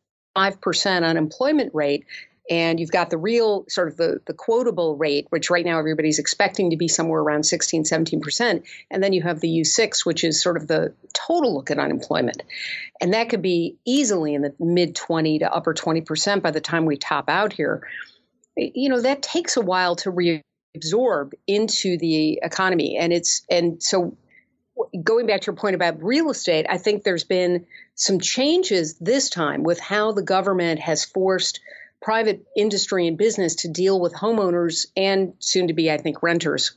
unemployment 1.05 1.75
rate, 1.75 2.07
and 2.51 2.81
you've 2.81 2.91
got 2.91 3.11
the 3.11 3.19
real 3.19 3.65
sort 3.69 3.89
of 3.89 3.97
the, 3.97 4.21
the 4.27 4.33
quotable 4.33 4.97
rate, 4.97 5.27
which 5.31 5.51
right 5.51 5.65
now 5.65 5.79
everybody's 5.79 6.19
expecting 6.19 6.71
to 6.71 6.77
be 6.77 6.89
somewhere 6.89 7.21
around 7.21 7.45
16, 7.45 7.85
17%. 7.85 8.65
And 8.91 9.03
then 9.03 9.13
you 9.13 9.23
have 9.23 9.41
the 9.41 9.61
U6, 9.61 10.07
which 10.07 10.25
is 10.25 10.41
sort 10.41 10.57
of 10.57 10.67
the 10.67 10.95
total 11.13 11.55
look 11.55 11.71
at 11.71 11.79
unemployment. 11.79 12.43
And 13.01 13.13
that 13.13 13.29
could 13.29 13.43
be 13.43 13.77
easily 13.85 14.35
in 14.35 14.43
the 14.43 14.55
mid 14.59 14.97
20 14.97 15.41
to 15.41 15.53
upper 15.53 15.75
20% 15.75 16.43
by 16.43 16.51
the 16.51 16.61
time 16.61 16.87
we 16.87 16.97
top 16.97 17.29
out 17.29 17.53
here. 17.53 17.87
You 18.57 18.89
know, 18.89 19.01
that 19.01 19.23
takes 19.23 19.57
a 19.57 19.61
while 19.61 19.97
to 19.97 20.11
reabsorb 20.11 21.35
into 21.47 21.99
the 21.99 22.41
economy. 22.43 22.97
And 22.97 23.13
it's, 23.13 23.43
and 23.51 23.83
so 23.83 24.17
going 25.03 25.27
back 25.27 25.43
to 25.43 25.47
your 25.47 25.57
point 25.57 25.75
about 25.75 26.03
real 26.03 26.31
estate, 26.31 26.67
I 26.69 26.79
think 26.79 27.03
there's 27.03 27.25
been 27.25 27.67
some 27.95 28.21
changes 28.21 28.95
this 28.99 29.29
time 29.29 29.63
with 29.63 29.81
how 29.81 30.13
the 30.13 30.23
government 30.23 30.81
has 30.81 31.05
forced 31.05 31.61
private 32.01 32.47
industry 32.57 33.07
and 33.07 33.19
business 33.19 33.57
to 33.57 33.69
deal 33.69 34.01
with 34.01 34.15
homeowners 34.15 34.87
and 34.97 35.35
soon 35.39 35.69
to 35.69 35.75
be, 35.75 35.91
I 35.91 35.99
think, 35.99 36.23
renters, 36.23 36.77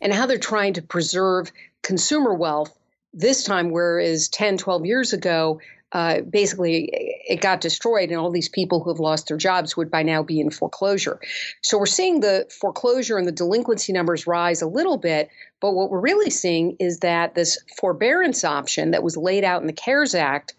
and 0.00 0.12
how 0.12 0.26
they're 0.26 0.38
trying 0.38 0.74
to 0.74 0.82
preserve 0.82 1.52
consumer 1.82 2.34
wealth 2.34 2.76
this 3.12 3.44
time, 3.44 3.70
whereas 3.70 4.28
10, 4.28 4.58
12 4.58 4.86
years 4.86 5.12
ago, 5.12 5.60
uh, 5.92 6.20
basically 6.20 6.88
it 6.92 7.40
got 7.40 7.60
destroyed, 7.60 8.10
and 8.10 8.18
all 8.18 8.30
these 8.30 8.48
people 8.48 8.82
who 8.82 8.90
have 8.90 9.00
lost 9.00 9.28
their 9.28 9.36
jobs 9.36 9.76
would 9.76 9.90
by 9.90 10.02
now 10.02 10.22
be 10.22 10.38
in 10.38 10.50
foreclosure. 10.50 11.18
So 11.62 11.78
we're 11.78 11.86
seeing 11.86 12.20
the 12.20 12.46
foreclosure 12.60 13.18
and 13.18 13.26
the 13.26 13.32
delinquency 13.32 13.92
numbers 13.92 14.26
rise 14.26 14.62
a 14.62 14.68
little 14.68 14.98
bit, 14.98 15.30
but 15.60 15.72
what 15.72 15.90
we're 15.90 16.00
really 16.00 16.30
seeing 16.30 16.76
is 16.78 17.00
that 17.00 17.34
this 17.34 17.58
forbearance 17.76 18.44
option 18.44 18.92
that 18.92 19.02
was 19.02 19.16
laid 19.16 19.42
out 19.42 19.60
in 19.60 19.66
the 19.66 19.72
CARES 19.72 20.14
Act 20.14 20.54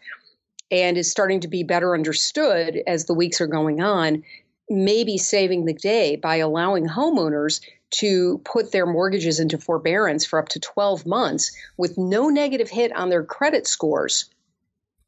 and 0.71 0.97
is 0.97 1.11
starting 1.11 1.41
to 1.41 1.47
be 1.47 1.63
better 1.63 1.93
understood 1.93 2.81
as 2.87 3.05
the 3.05 3.13
weeks 3.13 3.41
are 3.41 3.47
going 3.47 3.81
on, 3.81 4.23
maybe 4.69 5.17
saving 5.17 5.65
the 5.65 5.73
day 5.73 6.15
by 6.15 6.37
allowing 6.37 6.87
homeowners 6.87 7.59
to 7.91 8.39
put 8.45 8.71
their 8.71 8.85
mortgages 8.85 9.39
into 9.39 9.57
forbearance 9.57 10.25
for 10.25 10.39
up 10.39 10.47
to 10.49 10.59
12 10.59 11.05
months 11.05 11.51
with 11.77 11.97
no 11.97 12.29
negative 12.29 12.69
hit 12.69 12.95
on 12.95 13.09
their 13.09 13.23
credit 13.23 13.67
scores 13.67 14.29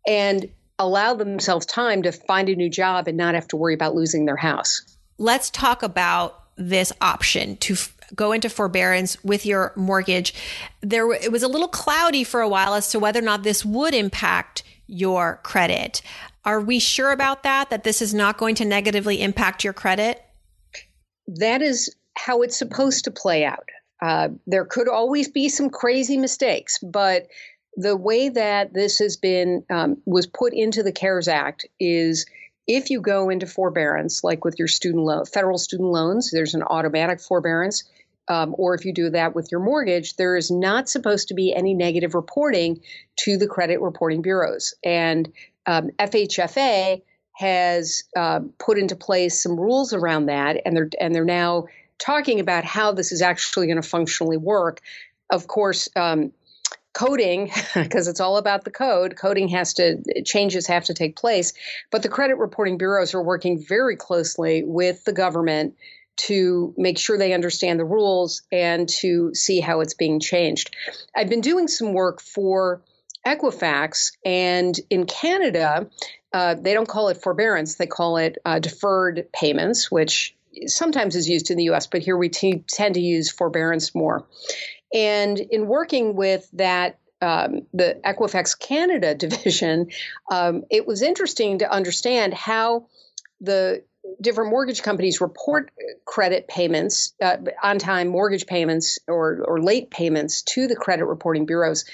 and 0.06 0.50
allow 0.78 1.14
themselves 1.14 1.66
time 1.66 2.04
to 2.04 2.12
find 2.12 2.50
a 2.50 2.56
new 2.56 2.70
job 2.70 3.08
and 3.08 3.18
not 3.18 3.36
have 3.36 3.48
to 3.48 3.56
worry 3.56 3.74
about 3.74 3.96
losing 3.96 4.26
their 4.26 4.36
house. 4.36 4.82
Let's 5.18 5.50
talk 5.50 5.82
about 5.82 6.42
this 6.58 6.92
option 7.00 7.56
to 7.58 7.74
f- 7.74 7.96
go 8.14 8.32
into 8.32 8.50
forbearance 8.50 9.24
with 9.24 9.46
your 9.46 9.72
mortgage. 9.76 10.34
There 10.82 11.12
it 11.14 11.32
was 11.32 11.42
a 11.42 11.48
little 11.48 11.68
cloudy 11.68 12.24
for 12.24 12.42
a 12.42 12.50
while 12.50 12.74
as 12.74 12.90
to 12.90 13.00
whether 13.00 13.20
or 13.20 13.24
not 13.24 13.44
this 13.44 13.64
would 13.64 13.94
impact 13.94 14.64
your 14.94 15.40
credit. 15.44 16.02
Are 16.46 16.62
we 16.62 16.80
sure 16.80 17.12
about 17.12 17.44
that, 17.44 17.70
that 17.70 17.84
this 17.84 18.02
is 18.02 18.14
not 18.14 18.38
going 18.38 18.56
to 18.56 18.66
negatively 18.66 19.22
impact 19.22 19.64
your 19.64 19.74
credit? 19.74 20.24
That 21.28 21.62
is 21.62 21.96
how 22.16 22.42
it's 22.42 22.58
supposed 22.58 23.06
to 23.06 23.12
play 23.12 23.46
out. 23.46 23.68
Uh, 24.02 24.30
there 24.46 24.66
could 24.66 24.90
always 24.90 25.30
be 25.30 25.50
some 25.50 25.70
crazy 25.70 26.18
mistakes, 26.18 26.78
but 26.80 27.28
the 27.76 27.96
way 27.96 28.30
that 28.30 28.74
this 28.74 29.00
has 29.00 29.18
been 29.18 29.64
um, 29.70 30.02
was 30.06 30.28
put 30.28 30.54
into 30.54 30.84
the 30.84 30.92
CARES 30.92 31.28
Act 31.28 31.66
is 31.80 32.26
if 32.68 32.90
you 32.90 33.02
go 33.02 33.30
into 33.30 33.48
forbearance, 33.48 34.24
like 34.24 34.46
with 34.46 34.60
your 34.60 34.68
student 34.68 35.04
loan, 35.04 35.26
federal 35.26 35.58
student 35.58 35.90
loans, 35.90 36.32
there's 36.32 36.54
an 36.54 36.64
automatic 36.64 37.20
forbearance 37.20 37.84
um, 38.28 38.56
or 38.58 38.74
if 38.74 38.86
you 38.86 38.94
do 38.94 39.10
that 39.10 39.36
with 39.36 39.52
your 39.52 39.60
mortgage, 39.60 40.16
there 40.16 40.36
is 40.36 40.50
not 40.50 40.90
supposed 40.90 41.28
to 41.28 41.34
be 41.34 41.54
any 41.54 41.74
negative 41.74 42.14
reporting 42.14 42.82
to 43.18 43.38
the 43.38 43.48
credit 43.48 43.82
reporting 43.82 44.22
bureaus. 44.22 44.74
And 44.84 45.32
um, 45.66 45.90
FHFA 46.00 47.02
has 47.34 48.04
uh, 48.16 48.42
put 48.60 48.78
into 48.78 48.96
place 48.96 49.42
some 49.42 49.60
rules 49.60 49.94
around 49.94 50.28
that, 50.28 50.62
and 50.66 50.76
they're 50.76 50.90
and 51.00 51.14
they're 51.14 51.26
now 51.26 51.66
talking 52.00 52.40
about 52.40 52.64
how 52.64 52.92
this 52.92 53.12
is 53.12 53.22
actually 53.22 53.68
going 53.68 53.82
to 53.82 53.88
functionally 53.88 54.38
work. 54.38 54.82
Of 55.30 55.48
course. 55.48 55.90
Um, 55.96 56.32
coding 56.94 57.52
because 57.74 58.08
it's 58.08 58.20
all 58.20 58.38
about 58.38 58.66
the 58.66 58.70
code 58.70 59.16
coding 59.16 59.48
has 59.48 59.74
to 59.74 59.98
changes 60.24 60.68
have 60.68 60.86
to 60.86 60.94
take 60.94 61.16
place 61.16 61.52
but 61.90 62.04
the 62.04 62.08
credit 62.08 62.38
reporting 62.38 62.78
bureaus 62.78 63.16
are 63.16 63.24
working 63.24 63.60
very 63.60 63.96
closely 63.96 64.64
with 64.64 65.04
the 65.04 65.12
government 65.12 65.76
to 66.16 66.74
make 66.78 66.98
sure 66.98 67.18
they 67.18 67.34
understand 67.34 67.80
the 67.80 67.86
rules 67.86 68.44
and 68.52 68.88
to 68.88 69.34
see 69.34 69.60
how 69.60 69.82
it's 69.82 69.94
being 69.94 70.20
changed. 70.20 70.76
I've 71.16 71.30
been 71.30 71.42
doing 71.42 71.68
some 71.68 71.94
work 71.94 72.22
for 72.22 72.82
Equifax, 73.26 74.12
and 74.26 74.78
in 74.90 75.06
Canada, 75.06 75.90
uh, 76.34 76.56
they 76.56 76.74
don't 76.74 76.88
call 76.88 77.08
it 77.08 77.22
forbearance, 77.22 77.76
they 77.76 77.88
call 77.88 78.18
it 78.18 78.38
uh, 78.46 78.60
deferred 78.60 79.28
payments, 79.34 79.90
which 79.90 80.36
sometimes 80.68 81.16
is 81.16 81.30
used 81.30 81.50
in 81.50 81.58
the 81.58 81.70
US, 81.72 81.88
but 81.88 82.02
here 82.02 82.18
we 82.18 82.30
t- 82.30 82.64
tend 82.68 82.96
to 82.96 83.02
use 83.02 83.32
forbearance 83.32 83.96
more. 83.96 84.28
And 84.94 85.40
in 85.40 85.68
working 85.68 86.16
with 86.16 86.48
that 86.54 87.00
um, 87.22 87.62
the 87.74 88.00
Equifax 88.04 88.60
Canada 88.60 89.16
division, 89.28 89.90
um, 90.30 90.64
it 90.70 90.86
was 90.86 91.02
interesting 91.02 91.60
to 91.60 91.72
understand 91.72 92.34
how 92.34 92.88
the 93.40 93.84
different 94.22 94.50
mortgage 94.50 94.82
companies 94.82 95.22
report 95.22 95.72
credit 96.06 96.48
payments, 96.48 97.14
uh, 97.22 97.38
on 97.62 97.80
time 97.80 98.08
mortgage 98.08 98.46
payments 98.46 99.00
or, 99.08 99.44
or 99.46 99.62
late 99.62 99.92
payments 99.92 100.42
to 100.44 100.68
the 100.68 100.76
credit 100.76 101.06
reporting 101.06 101.46
bureaus, 101.46 101.86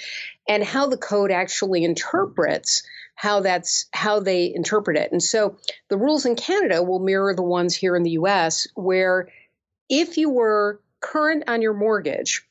and 0.48 0.64
how 0.64 0.86
the 0.86 0.96
code 0.96 1.30
actually 1.30 1.84
interprets 1.84 2.82
how 3.20 3.40
that's 3.40 3.84
how 3.92 4.18
they 4.18 4.50
interpret 4.54 4.96
it. 4.96 5.12
And 5.12 5.22
so 5.22 5.58
the 5.90 5.98
rules 5.98 6.24
in 6.24 6.36
Canada 6.36 6.82
will 6.82 7.00
mirror 7.00 7.34
the 7.34 7.42
ones 7.42 7.74
here 7.74 7.94
in 7.94 8.02
the 8.02 8.12
US, 8.12 8.66
where 8.74 9.28
if 9.90 10.16
you 10.16 10.30
were 10.30 10.80
current 11.00 11.44
on 11.46 11.60
your 11.60 11.74
mortgage 11.74 12.42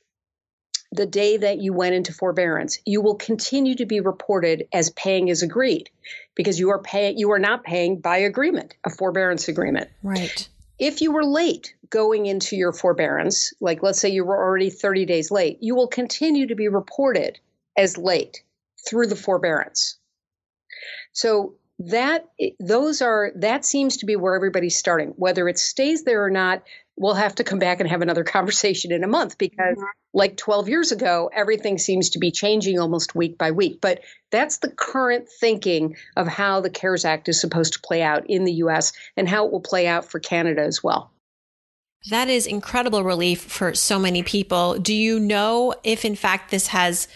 the 0.91 1.05
day 1.05 1.37
that 1.37 1.59
you 1.59 1.73
went 1.73 1.95
into 1.95 2.13
forbearance, 2.13 2.79
you 2.85 3.01
will 3.01 3.15
continue 3.15 3.75
to 3.75 3.85
be 3.85 3.99
reported 3.99 4.67
as 4.73 4.89
paying 4.91 5.29
as 5.29 5.43
agreed 5.43 5.89
because 6.35 6.59
you 6.59 6.69
are 6.71 6.81
paying 6.81 7.17
you 7.17 7.31
are 7.31 7.39
not 7.39 7.63
paying 7.63 7.99
by 7.99 8.17
agreement, 8.17 8.75
a 8.85 8.89
forbearance 8.89 9.47
agreement. 9.47 9.89
Right. 10.01 10.47
If 10.79 11.01
you 11.01 11.11
were 11.11 11.25
late 11.25 11.75
going 11.89 12.25
into 12.25 12.55
your 12.55 12.71
forbearance, 12.71 13.53
like 13.59 13.83
let's 13.83 13.99
say 13.99 14.09
you 14.09 14.23
were 14.23 14.37
already 14.37 14.69
30 14.69 15.05
days 15.05 15.29
late, 15.29 15.57
you 15.61 15.75
will 15.75 15.87
continue 15.87 16.47
to 16.47 16.55
be 16.55 16.69
reported 16.69 17.39
as 17.77 17.97
late 17.97 18.43
through 18.87 19.07
the 19.07 19.15
forbearance. 19.15 19.97
So 21.11 21.55
that 21.79 22.25
those 22.59 23.01
are 23.01 23.31
that 23.35 23.63
seems 23.63 23.97
to 23.97 24.05
be 24.05 24.15
where 24.17 24.35
everybody's 24.35 24.77
starting 24.77 25.13
whether 25.15 25.47
it 25.47 25.57
stays 25.57 26.03
there 26.03 26.25
or 26.25 26.29
not 26.29 26.61
we'll 26.99 27.15
have 27.15 27.33
to 27.35 27.43
come 27.43 27.57
back 27.57 27.79
and 27.79 27.89
have 27.89 28.01
another 28.01 28.23
conversation 28.35 28.91
in 28.91 29.03
a 29.03 29.07
month 29.07 29.37
because 29.37 29.77
mm-hmm. 29.77 29.83
like 30.13 30.37
12 30.37 30.69
years 30.69 30.91
ago 30.91 31.31
everything 31.33 31.79
seems 31.79 32.11
to 32.11 32.19
be 32.19 32.29
changing 32.29 32.77
almost 32.77 33.15
week 33.15 33.37
by 33.37 33.51
week 33.51 33.79
but 33.81 34.01
that's 34.29 34.57
the 34.57 34.69
current 34.69 35.27
thinking 35.39 35.95
of 36.15 36.27
how 36.27 36.61
the 36.61 36.69
cares 36.69 37.05
act 37.05 37.29
is 37.29 37.41
supposed 37.41 37.73
to 37.73 37.79
play 37.79 38.03
out 38.03 38.29
in 38.29 38.43
the 38.43 38.53
us 38.53 38.93
and 39.17 39.27
how 39.27 39.45
it 39.45 39.51
will 39.51 39.61
play 39.61 39.87
out 39.87 40.05
for 40.05 40.19
canada 40.19 40.61
as 40.61 40.83
well 40.83 41.11
that 42.09 42.29
is 42.29 42.45
incredible 42.45 43.03
relief 43.03 43.41
for 43.41 43.73
so 43.73 43.97
many 43.97 44.21
people 44.21 44.77
do 44.77 44.93
you 44.93 45.19
know 45.19 45.73
if 45.83 46.05
in 46.05 46.15
fact 46.15 46.51
this 46.51 46.67
has 46.67 47.07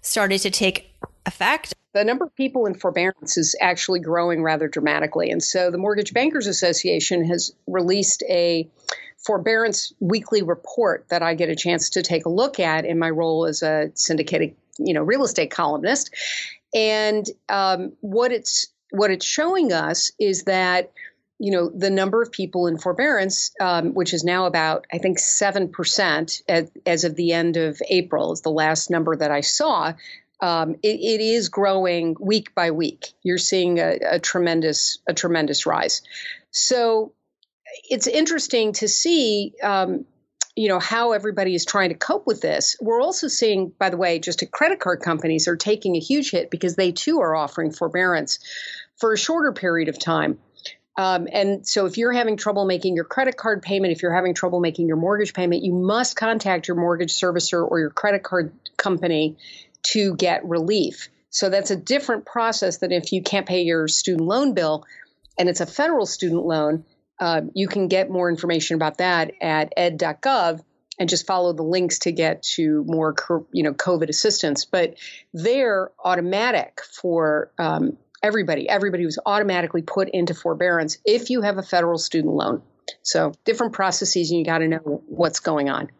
started 0.00 0.38
to 0.38 0.50
take 0.50 0.92
effect 1.26 1.74
the 1.96 2.04
number 2.04 2.26
of 2.26 2.36
people 2.36 2.66
in 2.66 2.74
forbearance 2.74 3.38
is 3.38 3.56
actually 3.58 4.00
growing 4.00 4.42
rather 4.42 4.68
dramatically. 4.68 5.30
And 5.30 5.42
so 5.42 5.70
the 5.70 5.78
Mortgage 5.78 6.12
Bankers 6.12 6.46
Association 6.46 7.24
has 7.24 7.54
released 7.66 8.22
a 8.28 8.68
forbearance 9.26 9.92
weekly 9.98 10.42
report 10.42 11.06
that 11.08 11.22
I 11.22 11.34
get 11.34 11.48
a 11.48 11.56
chance 11.56 11.90
to 11.90 12.02
take 12.02 12.26
a 12.26 12.30
look 12.30 12.60
at 12.60 12.84
in 12.84 12.98
my 12.98 13.10
role 13.10 13.46
as 13.46 13.62
a 13.62 13.90
syndicated, 13.94 14.54
you 14.78 14.94
know, 14.94 15.02
real 15.02 15.24
estate 15.24 15.50
columnist. 15.50 16.14
And 16.74 17.26
um, 17.48 17.92
what 18.00 18.32
it's 18.32 18.68
what 18.90 19.10
it's 19.10 19.26
showing 19.26 19.72
us 19.72 20.12
is 20.18 20.44
that 20.44 20.92
you 21.38 21.52
know, 21.52 21.68
the 21.68 21.90
number 21.90 22.22
of 22.22 22.32
people 22.32 22.66
in 22.66 22.78
forbearance, 22.78 23.50
um, 23.60 23.92
which 23.92 24.14
is 24.14 24.24
now 24.24 24.46
about, 24.46 24.86
I 24.90 24.96
think, 24.98 25.18
7% 25.18 26.42
as, 26.48 26.70
as, 26.86 27.04
of 27.04 27.14
the 27.14 27.32
end 27.32 27.58
of 27.58 27.78
April, 27.90 28.32
is 28.32 28.40
the 28.40 28.50
last 28.50 28.90
number 28.90 29.14
that 29.14 29.30
I 29.30 29.42
saw. 29.42 29.92
Um, 30.40 30.76
it, 30.82 30.98
it 31.00 31.20
is 31.20 31.50
growing 31.50 32.16
week 32.18 32.54
by 32.54 32.70
week. 32.70 33.12
You're 33.22 33.36
seeing 33.36 33.78
a, 33.80 33.98
a 34.12 34.18
tremendous, 34.18 34.98
a 35.06 35.12
tremendous 35.12 35.66
rise. 35.66 36.00
So 36.50 37.12
it's 37.88 38.06
interesting 38.06 38.72
to 38.74 38.88
see, 38.88 39.54
um, 39.62 40.04
you 40.54 40.68
know, 40.68 40.78
how 40.78 41.12
everybody 41.12 41.54
is 41.54 41.64
trying 41.64 41.90
to 41.90 41.94
cope 41.94 42.26
with 42.26 42.40
this. 42.40 42.76
We're 42.80 43.00
also 43.00 43.28
seeing, 43.28 43.72
by 43.78 43.90
the 43.90 43.96
way, 43.96 44.18
just 44.18 44.42
credit 44.50 44.80
card 44.80 45.00
companies 45.00 45.48
are 45.48 45.56
taking 45.56 45.96
a 45.96 46.00
huge 46.00 46.30
hit 46.30 46.50
because 46.50 46.76
they 46.76 46.92
too 46.92 47.20
are 47.20 47.34
offering 47.34 47.72
forbearance 47.72 48.38
for 48.96 49.12
a 49.12 49.18
shorter 49.18 49.52
period 49.52 49.88
of 49.88 49.98
time. 49.98 50.38
Um, 50.96 51.28
and 51.30 51.66
so, 51.66 51.84
if 51.84 51.98
you're 51.98 52.12
having 52.12 52.38
trouble 52.38 52.64
making 52.64 52.96
your 52.96 53.04
credit 53.04 53.36
card 53.36 53.60
payment, 53.60 53.92
if 53.92 54.02
you're 54.02 54.14
having 54.14 54.32
trouble 54.32 54.60
making 54.60 54.88
your 54.88 54.96
mortgage 54.96 55.34
payment, 55.34 55.62
you 55.62 55.74
must 55.74 56.16
contact 56.16 56.68
your 56.68 56.76
mortgage 56.76 57.12
servicer 57.12 57.62
or 57.70 57.78
your 57.78 57.90
credit 57.90 58.22
card 58.22 58.52
company 58.78 59.36
to 59.82 60.16
get 60.16 60.46
relief. 60.46 61.10
So, 61.28 61.50
that's 61.50 61.70
a 61.70 61.76
different 61.76 62.24
process 62.24 62.78
than 62.78 62.92
if 62.92 63.12
you 63.12 63.22
can't 63.22 63.46
pay 63.46 63.62
your 63.62 63.88
student 63.88 64.26
loan 64.26 64.54
bill 64.54 64.86
and 65.38 65.50
it's 65.50 65.60
a 65.60 65.66
federal 65.66 66.06
student 66.06 66.46
loan. 66.46 66.84
Uh, 67.18 67.42
you 67.54 67.68
can 67.68 67.88
get 67.88 68.10
more 68.10 68.28
information 68.28 68.76
about 68.76 68.98
that 68.98 69.32
at 69.40 69.72
ed.gov 69.76 70.60
and 70.98 71.08
just 71.08 71.26
follow 71.26 71.52
the 71.52 71.62
links 71.62 72.00
to 72.00 72.12
get 72.12 72.42
to 72.42 72.84
more, 72.86 73.14
you 73.52 73.62
know, 73.62 73.72
COVID 73.72 74.08
assistance. 74.08 74.64
But 74.64 74.94
they're 75.32 75.90
automatic 76.02 76.80
for 76.92 77.50
um, 77.58 77.98
everybody. 78.22 78.68
Everybody 78.68 79.04
was 79.04 79.18
automatically 79.24 79.82
put 79.82 80.08
into 80.08 80.34
forbearance 80.34 80.98
if 81.04 81.30
you 81.30 81.42
have 81.42 81.58
a 81.58 81.62
federal 81.62 81.98
student 81.98 82.34
loan. 82.34 82.62
So 83.02 83.32
different 83.44 83.72
processes, 83.72 84.30
and 84.30 84.38
you 84.38 84.44
got 84.44 84.58
to 84.58 84.68
know 84.68 85.02
what's 85.06 85.40
going 85.40 85.68
on. 85.68 85.90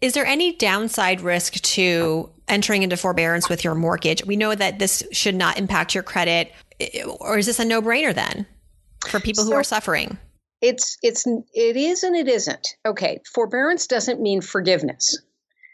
Is 0.00 0.14
there 0.14 0.26
any 0.26 0.54
downside 0.54 1.20
risk 1.22 1.54
to 1.54 2.30
entering 2.46 2.84
into 2.84 2.96
forbearance 2.96 3.48
with 3.48 3.64
your 3.64 3.74
mortgage? 3.74 4.24
We 4.24 4.36
know 4.36 4.54
that 4.54 4.78
this 4.78 5.02
should 5.10 5.34
not 5.34 5.58
impact 5.58 5.94
your 5.94 6.04
credit, 6.04 6.52
or 7.18 7.38
is 7.38 7.46
this 7.46 7.58
a 7.58 7.64
no-brainer 7.64 8.14
then 8.14 8.46
for 9.08 9.20
people 9.20 9.44
so, 9.44 9.50
who 9.50 9.56
are 9.56 9.64
suffering? 9.64 10.18
It's 10.60 10.98
it's 11.02 11.26
it 11.26 11.76
is 11.76 12.02
and 12.02 12.16
it 12.16 12.28
isn't. 12.28 12.76
Okay, 12.86 13.20
forbearance 13.32 13.86
doesn't 13.86 14.20
mean 14.20 14.40
forgiveness. 14.40 15.20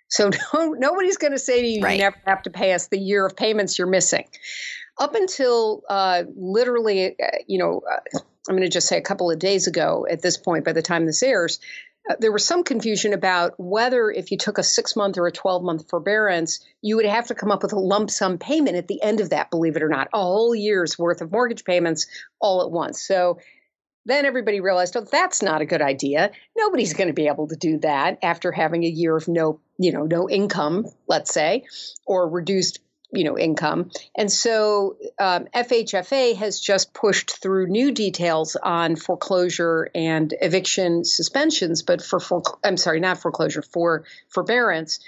So 0.09 0.31
no, 0.55 0.73
nobody's 0.73 1.17
going 1.17 1.33
to 1.33 1.39
say 1.39 1.63
to 1.63 1.67
you, 1.67 1.83
right. 1.83 1.93
you 1.93 2.03
never 2.03 2.21
have 2.27 2.43
to 2.43 2.51
pay 2.51 2.73
us 2.73 2.89
the 2.89 2.99
year 2.99 3.27
of 3.27 3.37
payments 3.37 3.79
you're 3.79 3.89
missing 3.89 4.27
up 4.99 5.15
until 5.15 5.83
uh, 5.89 6.23
literally, 6.37 7.19
uh, 7.21 7.39
you 7.47 7.59
know, 7.59 7.83
uh, 7.91 8.19
I'm 8.49 8.57
going 8.57 8.63
to 8.63 8.69
just 8.69 8.89
say 8.89 8.99
a 8.99 9.03
couple 9.03 9.31
of 9.31 9.39
days 9.39 9.67
ago 9.67 10.07
at 10.09 10.23
this 10.23 10.37
point, 10.37 10.65
by 10.65 10.73
the 10.73 10.83
time 10.83 11.07
this 11.07 11.23
airs, 11.23 11.59
Uh, 12.09 12.17
there 12.19 12.33
was 12.33 12.45
some 12.45 12.65
confusion 12.65 13.13
about 13.13 13.55
whether 13.59 14.11
if 14.11 14.31
you 14.31 14.37
took 14.37 14.59
a 14.59 14.63
six 14.63 14.95
month 14.95 15.17
or 15.17 15.27
a 15.27 15.33
12 15.33 15.63
month 15.63 15.89
forbearance, 15.89 16.61
you 16.83 16.97
would 16.97 17.07
have 17.07 17.29
to 17.29 17.35
come 17.35 17.51
up 17.51 17.63
with 17.63 17.73
a 17.73 17.79
lump 17.79 18.11
sum 18.11 18.39
payment 18.39 18.77
at 18.77 18.89
the 18.89 19.03
end 19.03 19.21
of 19.21 19.31
that, 19.31 19.51
believe 19.51 19.77
it 19.77 19.83
or 19.83 19.89
not, 19.89 20.09
a 20.13 20.21
whole 20.21 20.55
year's 20.55 20.99
worth 20.99 21.21
of 21.21 21.33
mortgage 21.33 21.65
payments 21.65 22.07
all 22.41 22.63
at 22.63 22.71
once. 22.71 23.03
So 23.03 23.39
then 24.07 24.27
everybody 24.27 24.61
realized, 24.61 24.97
oh, 24.97 25.07
that's 25.11 25.43
not 25.43 25.63
a 25.63 25.67
good 25.67 25.81
idea. 25.81 26.31
Nobody's 26.57 26.93
going 26.93 27.09
to 27.09 27.15
be 27.15 27.27
able 27.27 27.49
to 27.49 27.57
do 27.57 27.79
that 27.79 28.19
after 28.23 28.53
having 28.53 28.85
a 28.85 28.89
year 28.89 29.17
of 29.17 29.29
no, 29.29 29.61
you 29.79 29.93
know, 29.93 30.03
no 30.03 30.29
income, 30.29 30.87
let's 31.09 31.33
say, 31.33 31.65
or 32.07 32.29
reduced 32.29 32.81
you 33.15 33.25
know 33.25 33.39
income. 33.39 33.91
And 34.17 34.31
so 34.31 34.97
um, 35.19 35.47
fhfa 35.55 36.37
has 36.37 36.61
just 36.61 36.93
pushed 36.93 37.41
through 37.41 37.67
new 37.69 37.93
details 37.93 38.57
on 38.57 38.97
foreclosure 38.97 39.89
and 39.95 40.35
eviction 40.41 41.05
suspensions 41.05 41.83
but 41.83 42.03
for, 42.03 42.21
for 42.21 42.43
i'm 42.65 42.77
sorry 42.77 43.01
not 43.01 43.19
foreclosure 43.19 43.63
for 43.63 44.05
forbearance 44.29 45.01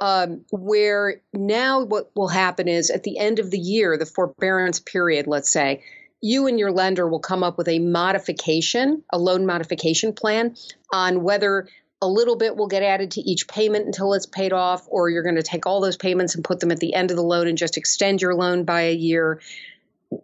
um, 0.00 0.44
where 0.52 1.20
now 1.32 1.84
what 1.84 2.10
will 2.14 2.28
happen 2.28 2.68
is 2.68 2.90
at 2.90 3.02
the 3.02 3.18
end 3.18 3.38
of 3.38 3.50
the 3.50 3.58
year 3.58 3.96
the 3.96 4.06
forbearance 4.06 4.80
period 4.80 5.26
let's 5.26 5.50
say 5.50 5.82
you 6.20 6.46
and 6.46 6.58
your 6.58 6.72
lender 6.72 7.08
will 7.08 7.20
come 7.20 7.42
up 7.42 7.58
with 7.58 7.68
a 7.68 7.78
modification 7.78 9.02
a 9.12 9.18
loan 9.18 9.46
modification 9.46 10.12
plan 10.12 10.56
on 10.92 11.22
whether 11.22 11.68
a 12.00 12.08
little 12.08 12.36
bit 12.36 12.56
will 12.56 12.68
get 12.68 12.82
added 12.82 13.12
to 13.12 13.20
each 13.20 13.48
payment 13.48 13.86
until 13.86 14.14
it's 14.14 14.26
paid 14.26 14.52
off, 14.52 14.86
or 14.88 15.10
you're 15.10 15.22
going 15.22 15.34
to 15.34 15.42
take 15.42 15.66
all 15.66 15.80
those 15.80 15.96
payments 15.96 16.34
and 16.34 16.44
put 16.44 16.60
them 16.60 16.70
at 16.70 16.78
the 16.78 16.94
end 16.94 17.10
of 17.10 17.16
the 17.16 17.22
loan 17.22 17.48
and 17.48 17.58
just 17.58 17.76
extend 17.76 18.22
your 18.22 18.34
loan 18.34 18.64
by 18.64 18.82
a 18.82 18.94
year. 18.94 19.40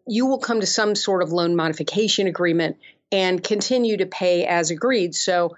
You 0.06 0.26
will 0.26 0.38
come 0.38 0.60
to 0.60 0.66
some 0.66 0.94
sort 0.94 1.22
of 1.22 1.32
loan 1.32 1.56
modification 1.56 2.26
agreement 2.26 2.76
and 3.10 3.42
continue 3.42 3.96
to 3.96 4.06
pay 4.06 4.46
as 4.46 4.70
agreed. 4.70 5.14
So, 5.14 5.56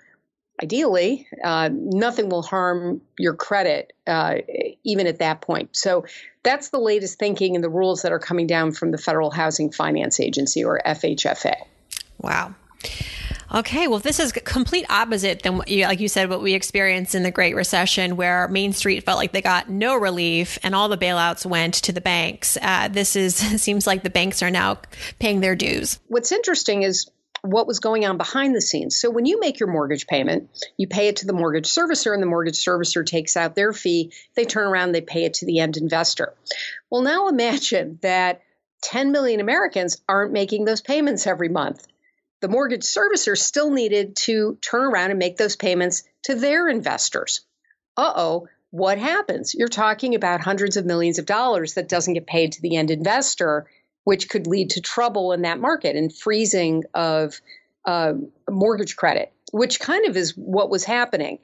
ideally, 0.62 1.28
uh, 1.44 1.68
nothing 1.70 2.30
will 2.30 2.42
harm 2.42 3.02
your 3.18 3.34
credit 3.34 3.92
uh, 4.06 4.36
even 4.84 5.06
at 5.06 5.18
that 5.18 5.42
point. 5.42 5.76
So, 5.76 6.06
that's 6.42 6.70
the 6.70 6.80
latest 6.80 7.18
thinking 7.18 7.56
and 7.56 7.64
the 7.64 7.68
rules 7.68 8.02
that 8.02 8.12
are 8.12 8.18
coming 8.18 8.46
down 8.46 8.72
from 8.72 8.90
the 8.90 8.98
Federal 8.98 9.30
Housing 9.30 9.70
Finance 9.70 10.18
Agency 10.20 10.64
or 10.64 10.80
FHFA. 10.84 11.56
Wow. 12.20 12.54
Okay, 13.54 13.86
well, 13.86 14.00
this 14.00 14.18
is 14.18 14.32
complete 14.32 14.86
opposite 14.90 15.42
than 15.42 15.58
what 15.58 15.68
you, 15.68 15.84
like 15.84 16.00
you 16.00 16.08
said, 16.08 16.28
what 16.28 16.42
we 16.42 16.54
experienced 16.54 17.14
in 17.14 17.22
the 17.22 17.30
Great 17.30 17.54
Recession, 17.54 18.16
where 18.16 18.48
Main 18.48 18.72
Street 18.72 19.04
felt 19.04 19.18
like 19.18 19.32
they 19.32 19.42
got 19.42 19.68
no 19.68 19.96
relief 19.96 20.58
and 20.62 20.74
all 20.74 20.88
the 20.88 20.98
bailouts 20.98 21.46
went 21.46 21.74
to 21.74 21.92
the 21.92 22.00
banks. 22.00 22.58
Uh, 22.60 22.88
this 22.88 23.14
is 23.14 23.36
seems 23.62 23.86
like 23.86 24.02
the 24.02 24.10
banks 24.10 24.42
are 24.42 24.50
now 24.50 24.78
paying 25.18 25.40
their 25.40 25.54
dues. 25.54 26.00
What's 26.08 26.32
interesting 26.32 26.82
is 26.82 27.08
what 27.42 27.68
was 27.68 27.78
going 27.78 28.04
on 28.04 28.16
behind 28.16 28.54
the 28.54 28.60
scenes. 28.60 28.96
So 28.96 29.10
when 29.10 29.26
you 29.26 29.38
make 29.38 29.60
your 29.60 29.68
mortgage 29.68 30.08
payment, 30.08 30.50
you 30.76 30.88
pay 30.88 31.06
it 31.06 31.16
to 31.16 31.26
the 31.26 31.32
mortgage 31.32 31.68
servicer, 31.68 32.12
and 32.12 32.22
the 32.22 32.26
mortgage 32.26 32.56
servicer 32.56 33.06
takes 33.06 33.36
out 33.36 33.54
their 33.54 33.72
fee. 33.72 34.12
They 34.34 34.44
turn 34.44 34.66
around, 34.66 34.92
they 34.92 35.00
pay 35.00 35.24
it 35.24 35.34
to 35.34 35.46
the 35.46 35.60
end 35.60 35.76
investor. 35.76 36.34
Well, 36.90 37.02
now 37.02 37.28
imagine 37.28 38.00
that 38.02 38.42
10 38.82 39.12
million 39.12 39.40
Americans 39.40 40.02
aren't 40.08 40.32
making 40.32 40.64
those 40.64 40.80
payments 40.80 41.26
every 41.26 41.48
month 41.48 41.86
the 42.40 42.48
mortgage 42.48 42.82
servicer 42.82 43.36
still 43.36 43.70
needed 43.70 44.16
to 44.16 44.58
turn 44.60 44.84
around 44.84 45.10
and 45.10 45.18
make 45.18 45.36
those 45.36 45.56
payments 45.56 46.02
to 46.24 46.34
their 46.34 46.68
investors. 46.68 47.44
Uh 47.96 48.12
oh, 48.14 48.48
what 48.70 48.98
happens? 48.98 49.54
You're 49.54 49.68
talking 49.68 50.14
about 50.14 50.40
hundreds 50.40 50.76
of 50.76 50.84
millions 50.84 51.18
of 51.18 51.26
dollars 51.26 51.74
that 51.74 51.88
doesn't 51.88 52.14
get 52.14 52.26
paid 52.26 52.52
to 52.52 52.62
the 52.62 52.76
end 52.76 52.90
investor, 52.90 53.66
which 54.04 54.28
could 54.28 54.46
lead 54.46 54.70
to 54.70 54.80
trouble 54.80 55.32
in 55.32 55.42
that 55.42 55.60
market 55.60 55.96
and 55.96 56.14
freezing 56.14 56.84
of 56.92 57.40
uh, 57.86 58.12
mortgage 58.50 58.96
credit, 58.96 59.32
which 59.52 59.80
kind 59.80 60.06
of 60.06 60.16
is 60.16 60.32
what 60.36 60.68
was 60.68 60.84
happening. 60.84 61.38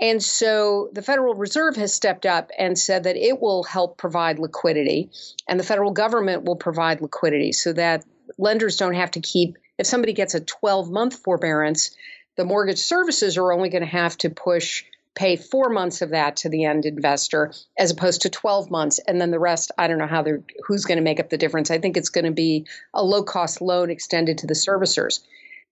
And 0.00 0.22
so 0.22 0.90
the 0.92 1.02
Federal 1.02 1.34
Reserve 1.34 1.76
has 1.76 1.92
stepped 1.92 2.24
up 2.24 2.50
and 2.58 2.78
said 2.78 3.04
that 3.04 3.16
it 3.16 3.40
will 3.40 3.64
help 3.64 3.98
provide 3.98 4.38
liquidity, 4.38 5.10
and 5.48 5.58
the 5.58 5.64
federal 5.64 5.90
government 5.90 6.44
will 6.44 6.56
provide 6.56 7.00
liquidity 7.00 7.52
so 7.52 7.72
that 7.74 8.04
lenders 8.38 8.76
don't 8.76 8.94
have 8.94 9.10
to 9.12 9.20
keep 9.20 9.58
if 9.80 9.86
somebody 9.86 10.12
gets 10.12 10.34
a 10.34 10.40
12 10.40 10.90
month 10.90 11.16
forbearance, 11.24 11.96
the 12.36 12.44
mortgage 12.44 12.78
services 12.78 13.38
are 13.38 13.50
only 13.50 13.70
going 13.70 13.82
to 13.82 13.88
have 13.88 14.16
to 14.18 14.28
push 14.28 14.84
pay 15.14 15.36
four 15.36 15.70
months 15.70 16.02
of 16.02 16.10
that 16.10 16.36
to 16.36 16.50
the 16.50 16.64
end 16.64 16.84
investor 16.84 17.52
as 17.78 17.90
opposed 17.90 18.22
to 18.22 18.30
12 18.30 18.70
months. 18.70 19.00
And 19.08 19.18
then 19.18 19.30
the 19.30 19.40
rest 19.40 19.72
i 19.78 19.88
don't 19.88 19.98
know 19.98 20.06
how 20.06 20.22
they're 20.22 20.42
who's 20.66 20.84
going 20.84 20.98
to 20.98 21.04
make 21.04 21.18
up 21.18 21.30
the 21.30 21.38
difference. 21.38 21.70
I 21.70 21.78
think 21.78 21.96
it's 21.96 22.10
going 22.10 22.26
to 22.26 22.30
be 22.30 22.66
a 22.92 23.02
low 23.02 23.22
cost 23.22 23.62
loan 23.62 23.90
extended 23.90 24.38
to 24.38 24.46
the 24.46 24.54
servicers. 24.54 25.20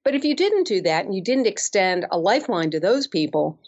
But 0.05 0.15
if 0.15 0.25
you 0.25 0.35
didn't 0.35 0.67
do 0.67 0.81
that 0.83 1.05
and 1.05 1.15
you 1.15 1.23
didn't 1.23 1.47
extend 1.47 2.07
a 2.11 2.19
lifeline 2.19 2.71
to 2.71 2.81
those 2.81 3.07
people 3.07 3.59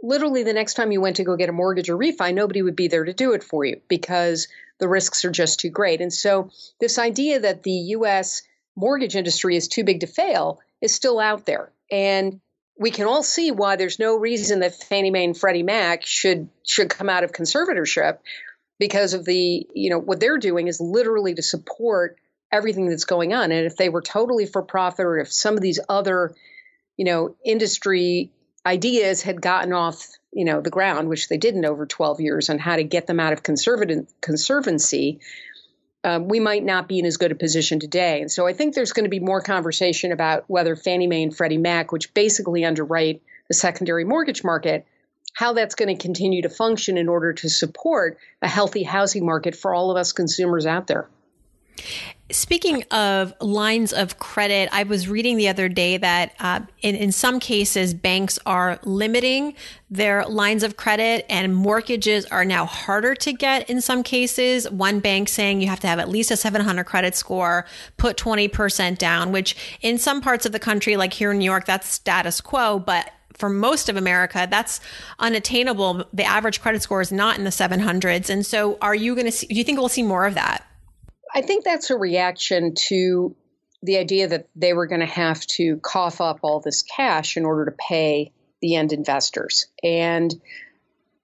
literally 0.00 0.44
the 0.44 0.52
next 0.52 0.74
time 0.74 0.92
you 0.92 1.00
went 1.00 1.16
to 1.16 1.24
go 1.24 1.34
get 1.34 1.48
a 1.48 1.52
mortgage 1.52 1.90
or 1.90 1.98
refi 1.98 2.32
nobody 2.32 2.62
would 2.62 2.76
be 2.76 2.86
there 2.86 3.04
to 3.04 3.12
do 3.12 3.32
it 3.32 3.42
for 3.42 3.64
you 3.64 3.80
because 3.88 4.46
the 4.78 4.88
risks 4.88 5.24
are 5.24 5.32
just 5.32 5.58
too 5.58 5.70
great. 5.70 6.00
And 6.00 6.12
so 6.12 6.50
this 6.78 7.00
idea 7.00 7.40
that 7.40 7.64
the 7.64 7.72
us 7.72 8.42
mortgage 8.78 9.16
industry 9.16 9.56
is 9.56 9.68
too 9.68 9.84
big 9.84 10.00
to 10.00 10.06
fail 10.06 10.60
is 10.80 10.94
still 10.94 11.18
out 11.18 11.44
there. 11.44 11.72
And 11.90 12.40
we 12.78 12.92
can 12.92 13.06
all 13.06 13.24
see 13.24 13.50
why 13.50 13.76
there's 13.76 13.98
no 13.98 14.16
reason 14.16 14.60
that 14.60 14.82
Fannie 14.84 15.10
Mae 15.10 15.24
and 15.24 15.36
Freddie 15.36 15.64
Mac 15.64 16.06
should 16.06 16.48
should 16.64 16.88
come 16.88 17.08
out 17.08 17.24
of 17.24 17.32
conservatorship 17.32 18.18
because 18.78 19.14
of 19.14 19.24
the, 19.24 19.66
you 19.74 19.90
know, 19.90 19.98
what 19.98 20.20
they're 20.20 20.38
doing 20.38 20.68
is 20.68 20.80
literally 20.80 21.34
to 21.34 21.42
support 21.42 22.16
everything 22.52 22.88
that's 22.88 23.04
going 23.04 23.34
on. 23.34 23.50
And 23.50 23.66
if 23.66 23.76
they 23.76 23.88
were 23.88 24.00
totally 24.00 24.46
for 24.46 24.62
profit 24.62 25.04
or 25.04 25.18
if 25.18 25.32
some 25.32 25.54
of 25.54 25.60
these 25.60 25.80
other, 25.88 26.34
you 26.96 27.04
know, 27.04 27.34
industry 27.44 28.30
ideas 28.64 29.22
had 29.22 29.42
gotten 29.42 29.72
off, 29.72 30.06
you 30.32 30.44
know, 30.44 30.60
the 30.60 30.70
ground, 30.70 31.08
which 31.08 31.28
they 31.28 31.36
didn't 31.36 31.64
over 31.64 31.84
12 31.84 32.20
years 32.20 32.48
on 32.48 32.58
how 32.58 32.76
to 32.76 32.84
get 32.84 33.08
them 33.08 33.18
out 33.18 33.32
of 33.32 33.42
conservancy, 33.42 35.20
um, 36.04 36.28
we 36.28 36.40
might 36.40 36.64
not 36.64 36.88
be 36.88 36.98
in 36.98 37.06
as 37.06 37.16
good 37.16 37.32
a 37.32 37.34
position 37.34 37.80
today. 37.80 38.20
And 38.20 38.30
so 38.30 38.46
I 38.46 38.52
think 38.52 38.74
there's 38.74 38.92
going 38.92 39.04
to 39.04 39.10
be 39.10 39.20
more 39.20 39.40
conversation 39.40 40.12
about 40.12 40.44
whether 40.46 40.76
Fannie 40.76 41.06
Mae 41.06 41.22
and 41.22 41.36
Freddie 41.36 41.58
Mac, 41.58 41.92
which 41.92 42.14
basically 42.14 42.64
underwrite 42.64 43.22
the 43.48 43.54
secondary 43.54 44.04
mortgage 44.04 44.44
market, 44.44 44.86
how 45.32 45.52
that's 45.52 45.74
going 45.74 45.94
to 45.94 46.00
continue 46.00 46.42
to 46.42 46.48
function 46.48 46.98
in 46.98 47.08
order 47.08 47.32
to 47.32 47.48
support 47.48 48.18
a 48.42 48.48
healthy 48.48 48.82
housing 48.82 49.24
market 49.24 49.54
for 49.56 49.74
all 49.74 49.90
of 49.90 49.96
us 49.96 50.12
consumers 50.12 50.66
out 50.66 50.86
there. 50.86 51.08
Speaking 52.30 52.82
of 52.90 53.32
lines 53.40 53.94
of 53.94 54.18
credit, 54.18 54.68
I 54.70 54.82
was 54.82 55.08
reading 55.08 55.38
the 55.38 55.48
other 55.48 55.66
day 55.66 55.96
that 55.96 56.34
uh, 56.38 56.60
in, 56.82 56.94
in 56.94 57.10
some 57.10 57.40
cases, 57.40 57.94
banks 57.94 58.38
are 58.44 58.78
limiting 58.82 59.54
their 59.90 60.26
lines 60.26 60.62
of 60.62 60.76
credit 60.76 61.24
and 61.30 61.56
mortgages 61.56 62.26
are 62.26 62.44
now 62.44 62.66
harder 62.66 63.14
to 63.14 63.32
get 63.32 63.70
in 63.70 63.80
some 63.80 64.02
cases. 64.02 64.70
One 64.70 65.00
bank 65.00 65.30
saying 65.30 65.62
you 65.62 65.68
have 65.68 65.80
to 65.80 65.86
have 65.86 65.98
at 65.98 66.10
least 66.10 66.30
a 66.30 66.36
700 66.36 66.84
credit 66.84 67.14
score, 67.14 67.64
put 67.96 68.18
20% 68.18 68.98
down, 68.98 69.32
which 69.32 69.56
in 69.80 69.96
some 69.96 70.20
parts 70.20 70.44
of 70.44 70.52
the 70.52 70.58
country, 70.58 70.98
like 70.98 71.14
here 71.14 71.32
in 71.32 71.38
New 71.38 71.46
York, 71.46 71.64
that's 71.64 71.88
status 71.88 72.42
quo. 72.42 72.78
But 72.78 73.10
for 73.32 73.48
most 73.48 73.88
of 73.88 73.96
America, 73.96 74.46
that's 74.50 74.80
unattainable. 75.18 76.04
The 76.12 76.24
average 76.24 76.60
credit 76.60 76.82
score 76.82 77.00
is 77.00 77.10
not 77.10 77.38
in 77.38 77.44
the 77.44 77.50
700s. 77.50 78.28
And 78.28 78.44
so, 78.44 78.76
are 78.82 78.94
you 78.94 79.14
going 79.14 79.26
to 79.26 79.32
see, 79.32 79.46
do 79.46 79.54
you 79.54 79.64
think 79.64 79.78
we'll 79.78 79.88
see 79.88 80.02
more 80.02 80.26
of 80.26 80.34
that? 80.34 80.67
I 81.38 81.40
think 81.40 81.64
that's 81.64 81.90
a 81.90 81.96
reaction 81.96 82.74
to 82.88 83.36
the 83.80 83.98
idea 83.98 84.26
that 84.26 84.48
they 84.56 84.72
were 84.72 84.88
going 84.88 85.02
to 85.02 85.06
have 85.06 85.40
to 85.46 85.76
cough 85.76 86.20
up 86.20 86.40
all 86.42 86.58
this 86.58 86.82
cash 86.82 87.36
in 87.36 87.44
order 87.44 87.66
to 87.66 87.76
pay 87.78 88.32
the 88.60 88.74
end 88.74 88.92
investors. 88.92 89.66
And 89.84 90.34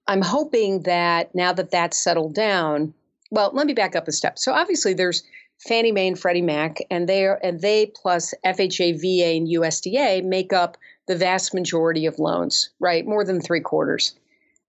I'm 0.07 0.23
hoping 0.23 0.83
that 0.83 1.35
now 1.35 1.53
that 1.55 1.73
that's 1.73 1.99
settled 1.99 2.33
down, 2.33 2.95
well, 3.33 3.51
let 3.55 3.67
me 3.67 3.73
back 3.73 3.97
up 3.97 4.07
a 4.07 4.13
step. 4.13 4.39
So 4.39 4.53
obviously 4.53 4.95
there's 4.95 5.25
Fannie 5.67 5.91
Mae 5.91 6.07
and 6.07 6.19
Freddie 6.19 6.43
Mac, 6.43 6.79
and 6.93 7.09
they 7.09 7.25
are, 7.25 7.41
and 7.43 7.61
they 7.61 7.87
plus 7.87 8.35
FHA, 8.47 9.01
VA, 9.01 9.37
and 9.37 9.49
USDA 9.49 10.23
make 10.23 10.53
up 10.53 10.77
the 11.09 11.17
vast 11.17 11.55
majority 11.55 12.07
of 12.07 12.21
loans, 12.21 12.71
right? 12.79 13.05
More 13.05 13.25
than 13.25 13.41
three 13.41 13.63
quarters. 13.63 14.15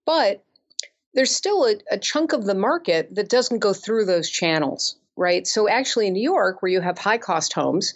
But 0.07 0.43
there's 1.13 1.35
still 1.35 1.65
a, 1.65 1.75
a 1.91 1.99
chunk 1.99 2.33
of 2.33 2.45
the 2.45 2.55
market 2.55 3.13
that 3.13 3.29
doesn't 3.29 3.59
go 3.59 3.73
through 3.73 4.05
those 4.05 4.27
channels 4.27 4.97
right? 5.15 5.45
So 5.47 5.69
actually, 5.69 6.07
in 6.07 6.13
New 6.13 6.23
York, 6.23 6.61
where 6.61 6.71
you 6.71 6.81
have 6.81 6.97
high 6.97 7.17
cost 7.17 7.53
homes, 7.53 7.93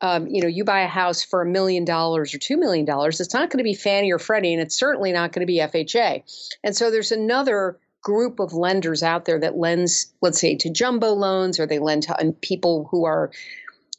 um, 0.00 0.28
you 0.28 0.40
know, 0.40 0.48
you 0.48 0.64
buy 0.64 0.80
a 0.80 0.88
house 0.88 1.22
for 1.22 1.42
a 1.42 1.46
million 1.46 1.84
dollars 1.84 2.34
or 2.34 2.38
two 2.38 2.56
million 2.56 2.86
dollars, 2.86 3.20
it's 3.20 3.34
not 3.34 3.50
going 3.50 3.58
to 3.58 3.64
be 3.64 3.74
Fannie 3.74 4.12
or 4.12 4.18
Freddie, 4.18 4.54
and 4.54 4.62
it's 4.62 4.78
certainly 4.78 5.12
not 5.12 5.32
going 5.32 5.40
to 5.40 5.46
be 5.46 5.58
FHA. 5.58 6.22
And 6.64 6.74
so 6.74 6.90
there's 6.90 7.12
another 7.12 7.78
group 8.02 8.40
of 8.40 8.54
lenders 8.54 9.02
out 9.02 9.26
there 9.26 9.40
that 9.40 9.56
lends, 9.56 10.12
let's 10.22 10.40
say, 10.40 10.56
to 10.56 10.70
jumbo 10.70 11.12
loans, 11.12 11.60
or 11.60 11.66
they 11.66 11.78
lend 11.78 12.04
to 12.04 12.34
people 12.40 12.88
who 12.90 13.04
are 13.04 13.30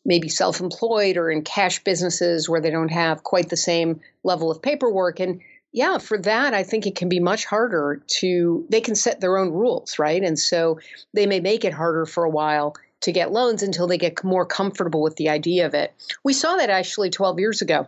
maybe 0.03 0.29
self-employed 0.29 1.17
or 1.17 1.29
in 1.29 1.43
cash 1.43 1.83
businesses 1.83 2.49
where 2.49 2.61
they 2.61 2.71
don't 2.71 2.89
have 2.89 3.23
quite 3.23 3.49
the 3.49 3.57
same 3.57 4.01
level 4.23 4.49
of 4.49 4.61
paperwork. 4.61 5.19
And 5.19 5.41
yeah, 5.71 5.97
for 5.99 6.17
that, 6.17 6.53
I 6.53 6.63
think 6.63 6.85
it 6.85 6.95
can 6.95 7.07
be 7.07 7.19
much 7.19 7.45
harder 7.45 8.01
to, 8.19 8.65
they 8.69 8.81
can 8.81 8.95
set 8.95 9.21
their 9.21 9.37
own 9.37 9.51
rules, 9.51 9.97
right? 9.97 10.21
And 10.21 10.37
so 10.37 10.79
they 11.13 11.25
may 11.25 11.39
make 11.39 11.63
it 11.63 11.73
harder 11.73 12.05
for 12.05 12.23
a 12.23 12.29
while 12.29 12.75
to 13.01 13.11
get 13.11 13.31
loans 13.31 13.63
until 13.63 13.87
they 13.87 13.97
get 13.97 14.23
more 14.23 14.45
comfortable 14.45 15.01
with 15.01 15.15
the 15.15 15.29
idea 15.29 15.65
of 15.65 15.73
it. 15.73 15.93
We 16.23 16.33
saw 16.33 16.57
that 16.57 16.69
actually 16.69 17.09
12 17.09 17.39
years 17.39 17.61
ago. 17.61 17.87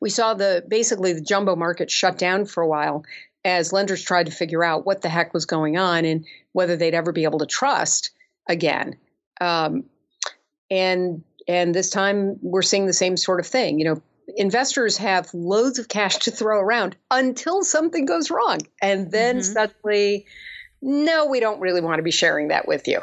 We 0.00 0.10
saw 0.10 0.34
the 0.34 0.64
basically 0.66 1.12
the 1.12 1.22
jumbo 1.22 1.56
market 1.56 1.90
shut 1.90 2.18
down 2.18 2.44
for 2.44 2.62
a 2.62 2.68
while 2.68 3.04
as 3.44 3.72
lenders 3.72 4.02
tried 4.02 4.26
to 4.26 4.32
figure 4.32 4.62
out 4.62 4.84
what 4.84 5.02
the 5.02 5.08
heck 5.08 5.32
was 5.32 5.46
going 5.46 5.78
on 5.78 6.04
and 6.04 6.26
whether 6.52 6.76
they'd 6.76 6.94
ever 6.94 7.12
be 7.12 7.24
able 7.24 7.38
to 7.38 7.46
trust 7.46 8.10
again. 8.48 8.96
Um, 9.40 9.84
and 10.70 11.22
and 11.48 11.74
this 11.74 11.90
time 11.90 12.38
we're 12.42 12.62
seeing 12.62 12.86
the 12.86 12.92
same 12.92 13.16
sort 13.16 13.40
of 13.40 13.46
thing. 13.46 13.78
You 13.78 13.86
know, 13.86 14.02
investors 14.36 14.96
have 14.98 15.32
loads 15.34 15.78
of 15.78 15.88
cash 15.88 16.18
to 16.18 16.30
throw 16.30 16.60
around 16.60 16.96
until 17.10 17.62
something 17.62 18.04
goes 18.06 18.30
wrong. 18.30 18.60
And 18.80 19.10
then 19.10 19.36
mm-hmm. 19.36 19.52
suddenly, 19.52 20.26
no, 20.80 21.26
we 21.26 21.40
don't 21.40 21.60
really 21.60 21.80
want 21.80 21.98
to 21.98 22.02
be 22.02 22.10
sharing 22.10 22.48
that 22.48 22.66
with 22.66 22.88
you. 22.88 23.00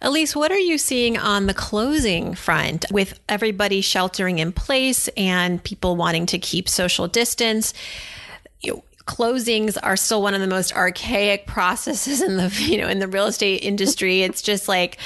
Ilyce, 0.00 0.34
what 0.34 0.50
are 0.50 0.58
you 0.58 0.78
seeing 0.78 1.16
on 1.16 1.46
the 1.46 1.54
closing 1.54 2.34
front 2.34 2.84
with 2.90 3.20
everybody 3.28 3.80
sheltering 3.80 4.38
in 4.38 4.52
place 4.52 5.08
and 5.16 5.62
people 5.62 5.94
wanting 5.94 6.26
to 6.26 6.38
keep 6.38 6.68
social 6.68 7.06
distance? 7.06 7.74
Closings 9.12 9.76
are 9.82 9.96
still 9.96 10.22
one 10.22 10.34
of 10.34 10.40
the 10.40 10.46
most 10.46 10.74
archaic 10.74 11.46
processes 11.46 12.22
in 12.22 12.36
the 12.36 12.48
you 12.58 12.78
know 12.78 12.88
in 12.88 12.98
the 12.98 13.08
real 13.08 13.26
estate 13.26 13.62
industry. 13.62 14.22
It's 14.22 14.42
just 14.42 14.68
like 14.68 14.98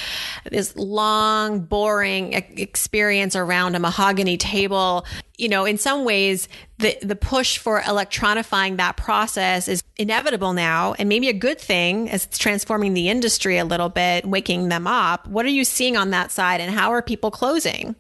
this 0.51 0.77
long 0.77 1.61
boring 1.61 2.33
experience 2.33 3.35
around 3.35 3.75
a 3.75 3.79
mahogany 3.79 4.37
table. 4.37 5.07
You 5.39 5.49
know 5.49 5.65
in 5.65 5.79
some 5.79 6.05
ways 6.05 6.49
the 6.79 6.97
the 7.03 7.17
push 7.17 7.59
for 7.59 7.81
electronifying 7.81 8.77
that 8.77 8.97
process 8.97 9.69
is 9.69 9.83
inevitable 9.97 10.53
now 10.53 10.95
and 10.99 11.09
maybe 11.09 11.29
a 11.29 11.35
good 11.35 11.59
thing 11.59 12.09
as 12.11 12.27
it's 12.27 12.39
transforming 12.39 12.95
the 12.95 13.09
industry 13.09 13.59
a 13.59 13.65
little 13.65 13.89
bit 13.89 14.25
waking 14.25 14.69
them 14.69 14.87
up. 14.87 15.27
What 15.27 15.45
are 15.47 15.51
you 15.51 15.65
seeing 15.65 15.97
on 15.97 16.11
that 16.11 16.31
side 16.31 16.61
and 16.61 16.73
how 16.73 16.91
are 16.93 17.03
people 17.03 17.31
closing 17.31 17.97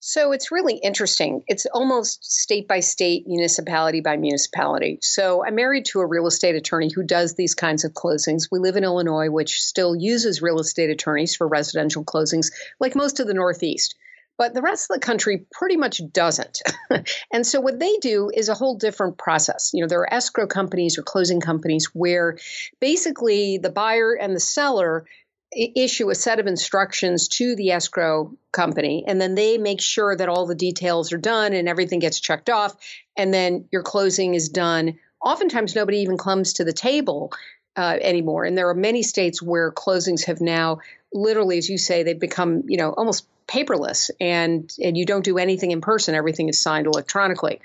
so 0.00 0.32
it's 0.32 0.52
really 0.52 0.76
interesting. 0.76 1.42
It's 1.48 1.66
almost 1.66 2.24
state 2.24 2.68
by 2.68 2.80
state, 2.80 3.24
municipality 3.26 4.00
by 4.00 4.16
municipality. 4.16 4.98
So 5.02 5.44
I'm 5.44 5.56
married 5.56 5.86
to 5.86 6.00
a 6.00 6.06
real 6.06 6.28
estate 6.28 6.54
attorney 6.54 6.90
who 6.94 7.02
does 7.02 7.34
these 7.34 7.54
kinds 7.54 7.84
of 7.84 7.92
closings. 7.92 8.48
We 8.50 8.60
live 8.60 8.76
in 8.76 8.84
Illinois, 8.84 9.28
which 9.28 9.60
still 9.60 9.96
uses 9.96 10.40
real 10.40 10.60
estate 10.60 10.90
attorneys 10.90 11.34
for 11.34 11.48
residential 11.48 12.04
closings, 12.04 12.52
like 12.78 12.94
most 12.94 13.18
of 13.18 13.26
the 13.26 13.34
Northeast. 13.34 13.96
But 14.36 14.54
the 14.54 14.62
rest 14.62 14.88
of 14.88 14.94
the 14.94 15.04
country 15.04 15.46
pretty 15.50 15.76
much 15.76 16.00
doesn't. 16.12 16.62
and 17.32 17.44
so 17.44 17.60
what 17.60 17.80
they 17.80 17.96
do 17.96 18.30
is 18.32 18.48
a 18.48 18.54
whole 18.54 18.76
different 18.76 19.18
process. 19.18 19.72
You 19.74 19.82
know, 19.82 19.88
there 19.88 20.00
are 20.02 20.14
escrow 20.14 20.46
companies 20.46 20.96
or 20.96 21.02
closing 21.02 21.40
companies 21.40 21.86
where 21.92 22.38
basically 22.80 23.58
the 23.58 23.70
buyer 23.70 24.14
and 24.14 24.36
the 24.36 24.40
seller 24.40 25.06
issue 25.52 26.10
a 26.10 26.14
set 26.14 26.40
of 26.40 26.46
instructions 26.46 27.28
to 27.28 27.56
the 27.56 27.70
escrow 27.70 28.34
company 28.52 29.04
and 29.06 29.20
then 29.20 29.34
they 29.34 29.56
make 29.56 29.80
sure 29.80 30.14
that 30.14 30.28
all 30.28 30.46
the 30.46 30.54
details 30.54 31.12
are 31.12 31.18
done 31.18 31.52
and 31.52 31.68
everything 31.68 32.00
gets 32.00 32.20
checked 32.20 32.50
off 32.50 32.76
and 33.16 33.32
then 33.32 33.66
your 33.70 33.82
closing 33.82 34.34
is 34.34 34.48
done. 34.50 34.98
Oftentimes 35.24 35.74
nobody 35.74 35.98
even 35.98 36.18
comes 36.18 36.54
to 36.54 36.64
the 36.64 36.72
table 36.72 37.32
uh, 37.76 37.96
anymore 38.00 38.44
and 38.44 38.58
there 38.58 38.68
are 38.68 38.74
many 38.74 39.02
states 39.02 39.40
where 39.40 39.72
closings 39.72 40.26
have 40.26 40.40
now 40.40 40.78
literally 41.12 41.56
as 41.56 41.68
you 41.70 41.78
say 41.78 42.02
they've 42.02 42.20
become 42.20 42.64
you 42.66 42.76
know 42.76 42.90
almost 42.92 43.26
paperless 43.46 44.10
and 44.20 44.70
and 44.82 44.96
you 44.96 45.06
don't 45.06 45.24
do 45.24 45.38
anything 45.38 45.70
in 45.70 45.80
person. 45.80 46.14
Everything 46.14 46.48
is 46.50 46.60
signed 46.60 46.86
electronically 46.86 47.60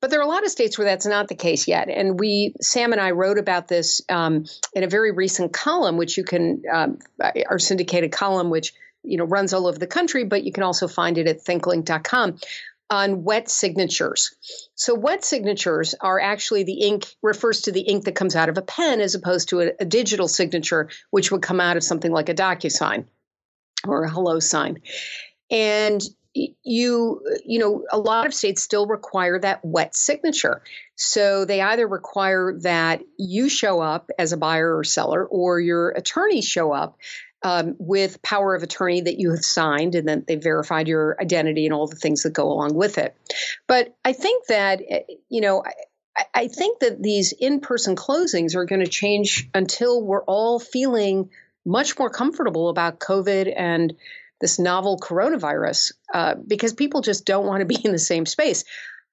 but 0.00 0.10
there 0.10 0.20
are 0.20 0.24
a 0.24 0.28
lot 0.28 0.44
of 0.44 0.50
states 0.50 0.78
where 0.78 0.84
that's 0.84 1.06
not 1.06 1.28
the 1.28 1.34
case 1.34 1.66
yet. 1.66 1.88
And 1.88 2.18
we, 2.18 2.54
Sam 2.60 2.92
and 2.92 3.00
I 3.00 3.12
wrote 3.12 3.38
about 3.38 3.68
this 3.68 4.02
um, 4.08 4.44
in 4.74 4.84
a 4.84 4.88
very 4.88 5.12
recent 5.12 5.52
column, 5.52 5.96
which 5.96 6.16
you 6.16 6.24
can, 6.24 6.62
um, 6.72 6.98
our 7.48 7.58
syndicated 7.58 8.12
column, 8.12 8.50
which 8.50 8.74
you 9.02 9.16
know 9.16 9.24
runs 9.24 9.52
all 9.52 9.66
over 9.66 9.78
the 9.78 9.86
country, 9.86 10.24
but 10.24 10.44
you 10.44 10.52
can 10.52 10.64
also 10.64 10.88
find 10.88 11.16
it 11.18 11.26
at 11.26 11.44
thinkglink.com 11.44 12.38
on 12.88 13.24
wet 13.24 13.50
signatures. 13.50 14.34
So 14.74 14.94
wet 14.94 15.24
signatures 15.24 15.94
are 16.00 16.20
actually 16.20 16.64
the 16.64 16.80
ink 16.82 17.06
refers 17.22 17.62
to 17.62 17.72
the 17.72 17.80
ink 17.80 18.04
that 18.04 18.14
comes 18.14 18.36
out 18.36 18.48
of 18.48 18.58
a 18.58 18.62
pen 18.62 19.00
as 19.00 19.14
opposed 19.14 19.48
to 19.48 19.60
a, 19.60 19.72
a 19.80 19.84
digital 19.84 20.28
signature, 20.28 20.88
which 21.10 21.32
would 21.32 21.42
come 21.42 21.60
out 21.60 21.76
of 21.76 21.84
something 21.84 22.12
like 22.12 22.28
a 22.28 22.34
DocuSign 22.34 23.06
or 23.86 24.04
a 24.04 24.10
hello 24.10 24.38
sign. 24.38 24.78
And 25.50 26.00
you 26.62 27.22
you 27.44 27.58
know 27.58 27.84
a 27.90 27.98
lot 27.98 28.26
of 28.26 28.34
states 28.34 28.62
still 28.62 28.86
require 28.86 29.38
that 29.38 29.64
wet 29.64 29.94
signature. 29.94 30.62
So 30.96 31.44
they 31.44 31.60
either 31.60 31.86
require 31.86 32.58
that 32.62 33.02
you 33.18 33.48
show 33.48 33.80
up 33.80 34.10
as 34.18 34.32
a 34.32 34.36
buyer 34.36 34.76
or 34.76 34.84
seller 34.84 35.24
or 35.24 35.60
your 35.60 35.90
attorney 35.90 36.42
show 36.42 36.72
up 36.72 36.98
um, 37.42 37.76
with 37.78 38.22
power 38.22 38.54
of 38.54 38.62
attorney 38.62 39.02
that 39.02 39.18
you 39.18 39.30
have 39.30 39.44
signed 39.44 39.94
and 39.94 40.08
then 40.08 40.24
they 40.26 40.36
verified 40.36 40.88
your 40.88 41.16
identity 41.20 41.66
and 41.66 41.74
all 41.74 41.86
the 41.86 41.96
things 41.96 42.22
that 42.22 42.32
go 42.32 42.50
along 42.50 42.74
with 42.74 42.98
it. 42.98 43.16
But 43.66 43.94
i 44.04 44.12
think 44.12 44.46
that 44.46 44.82
eh, 44.86 45.02
you 45.28 45.40
know 45.40 45.62
I, 46.16 46.24
I 46.34 46.48
think 46.48 46.80
that 46.80 47.02
these 47.02 47.32
in-person 47.32 47.96
closings 47.96 48.54
are 48.54 48.64
going 48.64 48.84
to 48.84 48.90
change 48.90 49.48
until 49.54 50.02
we're 50.02 50.24
all 50.24 50.58
feeling 50.58 51.30
much 51.64 51.98
more 51.98 52.10
comfortable 52.10 52.68
about 52.68 53.00
covid 53.00 53.52
and 53.54 53.94
this 54.40 54.58
novel 54.58 54.98
coronavirus 54.98 55.92
uh, 56.12 56.34
because 56.46 56.72
people 56.72 57.00
just 57.00 57.24
don't 57.24 57.46
want 57.46 57.60
to 57.60 57.66
be 57.66 57.78
in 57.84 57.92
the 57.92 57.98
same 57.98 58.26
space. 58.26 58.64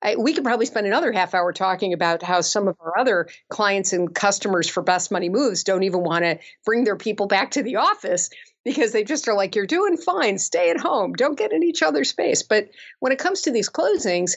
I, 0.03 0.17
we 0.17 0.33
could 0.33 0.43
probably 0.43 0.65
spend 0.65 0.85
another 0.85 1.13
half 1.13 1.33
hour 1.33 1.53
talking 1.53 1.93
about 1.93 2.21
how 2.21 2.41
some 2.41 2.67
of 2.67 2.75
our 2.81 2.99
other 2.99 3.27
clients 3.49 3.93
and 3.93 4.13
customers 4.13 4.67
for 4.67 4.83
Best 4.83 5.11
Money 5.11 5.29
Moves 5.29 5.63
don't 5.63 5.83
even 5.83 6.03
want 6.03 6.25
to 6.25 6.39
bring 6.65 6.83
their 6.83 6.97
people 6.97 7.27
back 7.27 7.51
to 7.51 7.63
the 7.63 7.77
office 7.77 8.29
because 8.65 8.91
they 8.91 9.03
just 9.03 9.27
are 9.27 9.33
like, 9.33 9.55
you're 9.55 9.65
doing 9.65 9.97
fine, 9.97 10.37
stay 10.37 10.69
at 10.69 10.79
home, 10.79 11.13
don't 11.13 11.37
get 11.37 11.53
in 11.53 11.63
each 11.63 11.81
other's 11.81 12.09
space. 12.09 12.43
But 12.43 12.69
when 12.99 13.11
it 13.13 13.19
comes 13.19 13.41
to 13.41 13.51
these 13.51 13.69
closings, 13.69 14.33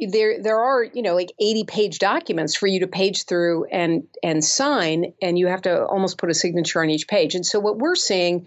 there 0.00 0.40
there 0.40 0.60
are 0.60 0.84
you 0.84 1.02
know 1.02 1.14
like 1.14 1.32
80 1.40 1.64
page 1.64 1.98
documents 1.98 2.54
for 2.54 2.68
you 2.68 2.80
to 2.80 2.86
page 2.86 3.24
through 3.24 3.64
and 3.64 4.04
and 4.22 4.44
sign 4.44 5.12
and 5.20 5.36
you 5.36 5.48
have 5.48 5.62
to 5.62 5.84
almost 5.84 6.18
put 6.18 6.30
a 6.30 6.34
signature 6.34 6.80
on 6.80 6.90
each 6.90 7.08
page 7.08 7.34
and 7.34 7.44
so 7.44 7.58
what 7.58 7.78
we're 7.78 7.96
seeing 7.96 8.46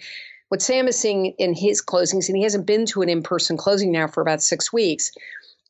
what 0.52 0.62
Sam 0.62 0.90
is 0.90 1.00
seeing 1.00 1.28
in 1.38 1.54
his 1.54 1.82
closings, 1.82 2.28
and 2.28 2.36
he 2.36 2.44
hasn't 2.44 2.66
been 2.66 2.86
to 2.88 3.02
an 3.02 3.08
in 3.08 3.24
person 3.24 3.56
closing 3.56 3.90
now 3.90 4.08
for 4.08 4.20
about 4.20 4.44
six 4.44 4.74
weeks, 4.74 5.14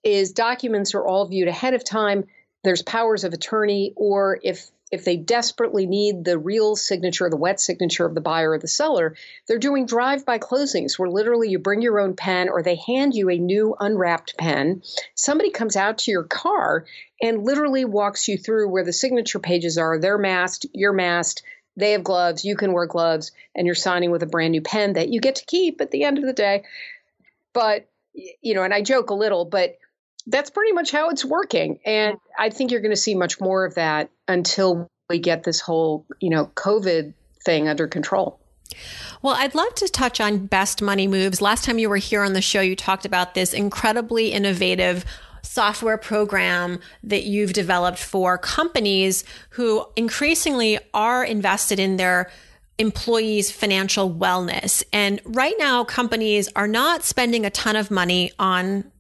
is 0.04 0.32
documents 0.32 0.96
are 0.96 1.06
all 1.06 1.28
viewed 1.28 1.48
ahead 1.48 1.76
of 1.76 1.84
time. 1.84 2.24
There's 2.64 2.82
powers 2.82 3.24
of 3.24 3.32
attorney, 3.32 3.94
or 3.96 4.40
if 4.42 4.72
if 4.92 5.06
they 5.06 5.18
desperately 5.18 5.86
need 5.86 6.26
the 6.26 6.40
real 6.40 6.76
signature, 6.76 7.30
the 7.30 7.38
wet 7.38 7.60
signature 7.60 8.08
of 8.08 8.16
the 8.16 8.22
buyer 8.22 8.54
or 8.54 8.58
the 8.58 8.68
seller, 8.68 9.16
they're 9.48 9.60
doing 9.60 9.86
drive 9.86 10.26
by 10.26 10.40
closings 10.40 10.98
where 10.98 11.10
literally 11.10 11.50
you 11.50 11.60
bring 11.60 11.84
your 11.84 12.00
own 12.00 12.16
pen 12.16 12.50
or 12.50 12.64
they 12.64 12.76
hand 12.76 13.14
you 13.14 13.30
a 13.30 13.38
new 13.38 13.76
unwrapped 13.80 14.36
pen. 14.36 14.82
Somebody 15.14 15.52
comes 15.52 15.76
out 15.76 16.00
to 16.00 16.12
your 16.12 16.24
car 16.24 16.86
and 17.22 17.46
literally 17.46 17.86
walks 17.86 18.28
you 18.28 18.38
through 18.38 18.70
where 18.70 18.84
the 18.84 18.92
signature 18.92 19.40
pages 19.40 19.78
are. 19.78 20.00
They're 20.00 20.18
masked, 20.18 20.66
you're 20.74 20.92
masked. 20.92 21.44
They 21.78 21.94
have 21.94 22.04
gloves, 22.04 22.44
you 22.44 22.56
can 22.56 22.74
wear 22.74 22.86
gloves, 22.86 23.32
and 23.56 23.66
you're 23.66 23.76
signing 23.76 24.12
with 24.12 24.24
a 24.24 24.28
brand 24.28 24.52
new 24.52 24.62
pen 24.62 24.94
that 24.94 25.10
you 25.10 25.22
get 25.22 25.36
to 25.36 25.46
keep 25.46 25.82
at 25.82 25.92
the 25.92 26.04
end 26.04 26.18
of 26.18 26.26
the 26.26 26.34
day. 26.34 26.64
But, 27.54 27.88
you 28.14 28.54
know, 28.54 28.64
and 28.64 28.74
I 28.74 28.82
joke 28.82 29.10
a 29.10 29.16
little, 29.16 29.46
but 29.46 29.78
that's 30.28 30.50
pretty 30.50 30.74
much 30.74 30.92
how 30.92 31.10
it's 31.10 31.26
working. 31.26 31.80
And 31.86 32.18
I 32.38 32.50
think 32.50 32.72
you're 32.72 32.82
going 32.82 32.92
to 32.92 32.98
see 32.98 33.16
much 33.16 33.40
more 33.40 33.66
of 33.66 33.76
that 33.76 34.10
until 34.28 34.90
we 35.10 35.20
get 35.20 35.44
this 35.44 35.60
whole, 35.60 36.06
you 36.20 36.30
know, 36.30 36.52
COVID 36.56 37.14
thing 37.44 37.68
under 37.68 37.88
control. 37.88 38.40
Well, 39.22 39.36
I'd 39.36 39.56
love 39.56 39.76
to 39.76 39.88
touch 39.88 40.22
on 40.22 40.46
best 40.46 40.82
money 40.82 41.08
moves. 41.08 41.42
Last 41.42 41.66
time 41.66 41.78
you 41.78 41.90
were 41.90 41.98
here 41.98 42.24
on 42.24 42.34
the 42.34 42.42
show, 42.42 42.62
you 42.62 42.76
talked 42.76 43.06
about 43.06 43.34
this 43.34 43.54
incredibly 43.54 44.32
innovative 44.32 45.06
software 45.42 45.98
program 45.98 46.80
that 47.04 47.24
you've 47.24 47.54
developed 47.54 48.00
for 48.00 48.38
companies 48.38 49.24
who 49.52 49.86
increasingly 49.96 50.80
are 50.94 51.24
invested 51.24 51.80
in 51.80 51.98
their 51.98 52.32
employees' 52.78 53.52
financial 53.52 54.10
wellness. 54.10 54.84
And 54.92 55.22
right 55.24 55.56
now, 55.60 55.84
companies 55.84 56.50
are 56.56 56.68
not 56.68 57.04
spending 57.04 57.46
a 57.46 57.50
ton 57.50 57.76
of 57.76 57.92
money 57.92 58.32
on 58.40 58.92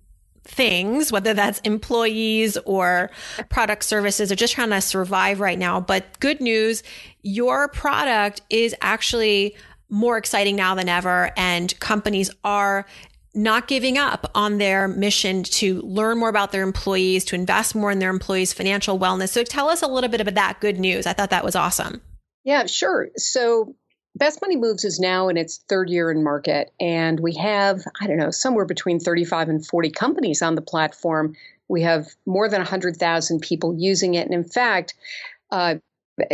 things, 0.43 1.12
whether 1.12 1.34
that's 1.34 1.60
employees 1.62 2.58
or 2.65 3.12
product 3.49 3.84
services, 3.84 4.32
are 4.32 4.36
just 4.36 4.54
trying 4.54 4.69
to 4.69 4.82
survive 4.82 5.39
right 5.39 5.58
now. 5.58 5.80
But 5.80 6.19
good 6.19 6.41
news, 6.41 6.84
your 7.21 7.67
product 7.67 8.41
is 8.49 8.75
actually 8.82 9.56
more 9.89 10.17
exciting 10.17 10.56
now 10.56 10.73
than 10.73 10.89
ever, 10.89 11.32
and 11.36 11.77
companies 11.80 12.32
are 12.43 12.86
not 13.34 13.67
giving 13.67 13.98
up 13.98 14.30
on 14.36 14.58
their 14.58 14.88
mission 14.88 15.44
to 15.44 15.82
learn 15.82 16.17
more 16.17 16.30
about 16.30 16.52
their 16.52 16.63
employees, 16.63 17.24
to 17.26 17.36
invest 17.36 17.76
more 17.76 17.91
in 17.91 18.00
their 18.00 18.10
employees' 18.10 18.54
financial 18.54 19.00
wellness. 19.00 19.30
So 19.30 19.44
tell 19.44 19.70
us 19.70 19.82
a 19.82 19.88
little 19.88 20.10
bit 20.10 20.22
about 20.22 20.36
that 20.36 20.60
good 20.60 20.80
news. 20.80 21.08
I 21.08 21.13
thought 21.13 21.30
that 21.30 21.46
was 21.46 21.56
awesome. 21.56 22.02
Yeah, 22.44 22.65
sure. 22.65 23.10
So 23.17 23.76
Best 24.15 24.41
Money 24.41 24.58
Moves 24.58 24.84
is 24.84 25.00
now 25.00 25.30
in 25.30 25.38
its 25.38 25.63
third 25.70 25.89
year 25.89 26.12
in 26.12 26.24
market, 26.24 26.72
and 26.80 27.20
we 27.20 27.36
have, 27.36 27.82
I 28.00 28.08
don't 28.08 28.17
know, 28.17 28.32
somewhere 28.32 28.65
between 28.65 29.00
35 29.00 29.50
and 29.50 29.65
40 29.65 29.91
companies 29.91 30.41
on 30.41 30.56
the 30.56 30.62
platform. 30.62 31.36
We 31.70 31.84
have 31.84 32.08
more 32.26 32.50
than 32.50 32.60
100,000 32.60 33.39
people 33.41 33.74
using 33.78 34.15
it. 34.15 34.26
And 34.26 34.34
in 34.34 34.44
fact, 34.44 34.96
uh, 35.50 35.76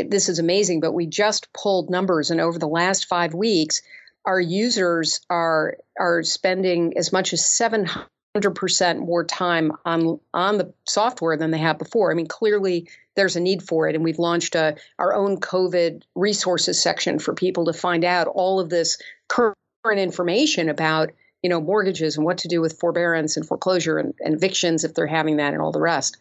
this 0.08 0.28
is 0.28 0.40
amazing, 0.40 0.80
but 0.80 0.94
we 0.94 1.06
just 1.06 1.54
pulled 1.54 1.92
numbers, 1.92 2.32
and 2.32 2.42
over 2.42 2.58
the 2.58 2.68
last 2.68 3.06
five 3.06 3.36
weeks, 3.36 3.84
our 4.28 4.40
users 4.40 5.22
are 5.30 5.78
are 5.98 6.22
spending 6.22 6.98
as 6.98 7.12
much 7.13 7.34
as 7.34 7.42
700% 7.42 9.00
more 9.00 9.24
time 9.24 9.72
on 9.86 10.20
on 10.34 10.58
the 10.58 10.74
software 10.86 11.38
than 11.38 11.50
they 11.50 11.58
have 11.58 11.80
before. 11.80 12.12
I 12.12 12.13
mean, 12.13 12.28
clearly 12.28 12.90
there's 13.16 13.38
a 13.38 13.40
need 13.40 13.63
for 13.63 13.88
it. 13.88 13.96
And 13.96 14.04
we've 14.04 14.20
launched 14.20 14.54
a, 14.54 14.76
our 15.00 15.16
own 15.16 15.38
COVID 15.38 16.04
resources 16.13 16.80
section 16.80 17.18
for 17.18 17.34
people 17.34 17.66
to 17.66 17.74
find 17.74 18.04
out 18.04 18.28
all 18.28 18.60
of 18.60 18.70
this 18.70 19.00
current 19.28 19.56
information 19.98 20.70
about 20.70 21.12
you 21.42 21.50
know 21.50 21.62
mortgages 21.62 22.18
and 22.18 22.26
what 22.26 22.40
to 22.40 22.50
do 22.50 22.60
with 22.60 22.80
forbearance 22.80 23.38
and 23.38 23.48
foreclosure 23.48 23.98
and, 23.98 24.13
and 24.20 24.36
evictions 24.36 24.84
if 24.84 24.94
they're 24.94 25.08
having 25.08 25.38
that 25.38 25.54
and 25.54 25.62
all 25.62 25.72
the 25.72 25.80
rest. 25.80 26.18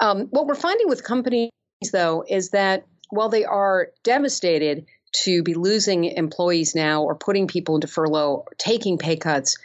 Um, 0.00 0.26
what 0.30 0.46
we're 0.46 0.56
finding 0.56 0.88
with 0.88 1.04
companies 1.04 1.50
though 1.92 2.24
is 2.28 2.50
that 2.50 2.84
while 3.10 3.28
they 3.28 3.44
are 3.44 3.88
devastated 4.02 4.86
to 5.12 5.42
be 5.42 5.54
losing 5.54 6.04
employees 6.04 6.74
now 6.74 7.02
or 7.02 7.14
putting 7.14 7.46
people 7.46 7.74
into 7.74 7.86
furlough, 7.86 8.44
or 8.46 8.52
taking 8.58 8.98
pay 8.98 9.16
cuts, 9.16 9.56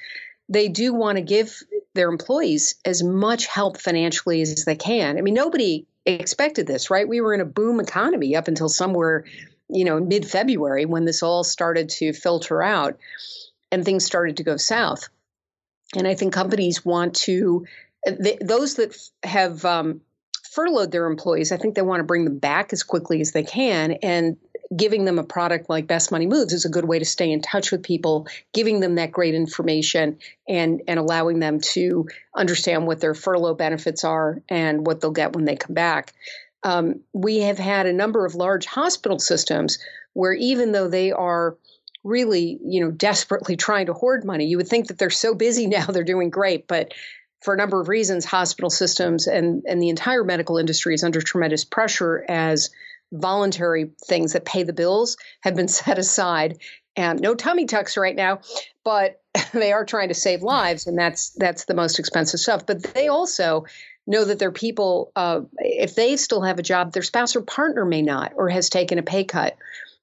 they 0.49 0.67
do 0.67 0.93
want 0.93 1.17
to 1.17 1.23
give 1.23 1.57
their 1.93 2.09
employees 2.09 2.75
as 2.85 3.03
much 3.03 3.45
help 3.45 3.79
financially 3.79 4.41
as 4.41 4.65
they 4.65 4.75
can. 4.75 5.17
I 5.17 5.21
mean, 5.21 5.33
nobody 5.33 5.85
expected 6.05 6.67
this, 6.67 6.89
right? 6.89 7.07
We 7.07 7.21
were 7.21 7.33
in 7.33 7.41
a 7.41 7.45
boom 7.45 7.79
economy 7.79 8.35
up 8.35 8.47
until 8.47 8.69
somewhere, 8.69 9.25
you 9.69 9.85
know, 9.85 9.99
mid 9.99 10.27
February 10.27 10.85
when 10.85 11.05
this 11.05 11.23
all 11.23 11.43
started 11.43 11.89
to 11.89 12.13
filter 12.13 12.61
out 12.61 12.97
and 13.71 13.85
things 13.85 14.05
started 14.05 14.37
to 14.37 14.43
go 14.43 14.57
south. 14.57 15.07
And 15.95 16.07
I 16.07 16.15
think 16.15 16.33
companies 16.33 16.83
want 16.83 17.15
to, 17.17 17.65
those 18.41 18.75
that 18.75 18.97
have 19.23 19.63
um, 19.63 20.01
furloughed 20.51 20.91
their 20.91 21.05
employees, 21.05 21.51
I 21.51 21.57
think 21.57 21.75
they 21.75 21.81
want 21.81 21.99
to 21.99 22.05
bring 22.05 22.25
them 22.25 22.39
back 22.39 22.73
as 22.73 22.83
quickly 22.83 23.21
as 23.21 23.31
they 23.31 23.43
can. 23.43 23.93
And 24.03 24.37
giving 24.75 25.05
them 25.05 25.19
a 25.19 25.23
product 25.23 25.69
like 25.69 25.87
Best 25.87 26.11
Money 26.11 26.25
Moves 26.25 26.53
is 26.53 26.65
a 26.65 26.69
good 26.69 26.85
way 26.85 26.99
to 26.99 27.05
stay 27.05 27.31
in 27.31 27.41
touch 27.41 27.71
with 27.71 27.83
people, 27.83 28.27
giving 28.53 28.79
them 28.79 28.95
that 28.95 29.11
great 29.11 29.35
information 29.35 30.17
and 30.47 30.81
and 30.87 30.99
allowing 30.99 31.39
them 31.39 31.59
to 31.59 32.07
understand 32.35 32.87
what 32.87 32.99
their 32.99 33.13
furlough 33.13 33.55
benefits 33.55 34.03
are 34.03 34.41
and 34.49 34.85
what 34.85 35.01
they'll 35.01 35.11
get 35.11 35.33
when 35.33 35.45
they 35.45 35.55
come 35.55 35.73
back. 35.73 36.13
Um, 36.63 37.01
we 37.11 37.39
have 37.39 37.57
had 37.57 37.85
a 37.85 37.93
number 37.93 38.25
of 38.25 38.35
large 38.35 38.65
hospital 38.65 39.19
systems 39.19 39.79
where 40.13 40.33
even 40.33 40.71
though 40.71 40.87
they 40.87 41.11
are 41.11 41.57
really, 42.03 42.59
you 42.63 42.81
know, 42.81 42.91
desperately 42.91 43.55
trying 43.55 43.87
to 43.87 43.93
hoard 43.93 44.23
money, 44.23 44.45
you 44.45 44.57
would 44.57 44.67
think 44.67 44.87
that 44.87 44.97
they're 44.97 45.09
so 45.09 45.33
busy 45.33 45.67
now 45.67 45.85
they're 45.85 46.03
doing 46.03 46.29
great, 46.29 46.67
but 46.67 46.93
for 47.41 47.53
a 47.53 47.57
number 47.57 47.81
of 47.81 47.89
reasons, 47.89 48.23
hospital 48.23 48.69
systems 48.69 49.27
and, 49.27 49.63
and 49.67 49.81
the 49.81 49.89
entire 49.89 50.23
medical 50.23 50.57
industry 50.57 50.93
is 50.93 51.03
under 51.03 51.21
tremendous 51.21 51.65
pressure 51.65 52.23
as 52.29 52.69
voluntary 53.13 53.91
things 54.05 54.33
that 54.33 54.45
pay 54.45 54.63
the 54.63 54.73
bills 54.73 55.17
have 55.41 55.55
been 55.55 55.67
set 55.79 55.97
aside. 55.97 56.59
And 56.95 57.19
no 57.19 57.33
tummy 57.33 57.65
tucks 57.65 57.97
right 57.97 58.15
now, 58.15 58.41
but 58.83 59.21
they 59.53 59.71
are 59.71 59.85
trying 59.85 60.09
to 60.09 60.13
save 60.13 60.43
lives, 60.43 60.85
and 60.85 60.97
that's 60.97 61.31
that's 61.31 61.65
the 61.65 61.73
most 61.73 61.97
expensive 61.99 62.39
stuff. 62.39 62.65
But 62.65 62.83
they 62.83 63.07
also 63.07 63.65
know 64.05 64.25
that 64.25 64.37
their 64.37 64.51
people, 64.51 65.11
uh, 65.15 65.41
if 65.57 65.95
they 65.95 66.17
still 66.17 66.41
have 66.41 66.59
a 66.59 66.63
job, 66.63 66.91
their 66.91 67.01
spouse 67.01 67.35
or 67.35 67.41
partner 67.41 67.85
may 67.85 68.01
not, 68.01 68.33
or 68.35 68.49
has 68.49 68.69
taken 68.69 68.99
a 68.99 69.03
pay 69.03 69.23
cut. 69.23 69.55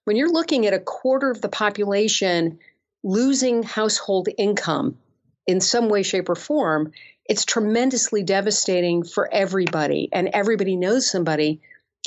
When 0.04 0.16
you're 0.16 0.32
looking 0.32 0.66
at 0.66 0.74
a 0.74 0.80
quarter 0.80 1.30
of 1.30 1.40
the 1.40 1.48
population 1.48 2.58
losing 3.02 3.62
household 3.62 4.28
income 4.36 4.98
in 5.46 5.60
some 5.60 5.88
way, 5.88 6.02
shape, 6.02 6.28
or 6.28 6.34
form, 6.34 6.92
it's 7.24 7.44
tremendously 7.44 8.22
devastating 8.22 9.04
for 9.04 9.28
everybody. 9.32 10.08
And 10.12 10.30
everybody 10.32 10.76
knows 10.76 11.08
somebody 11.10 11.60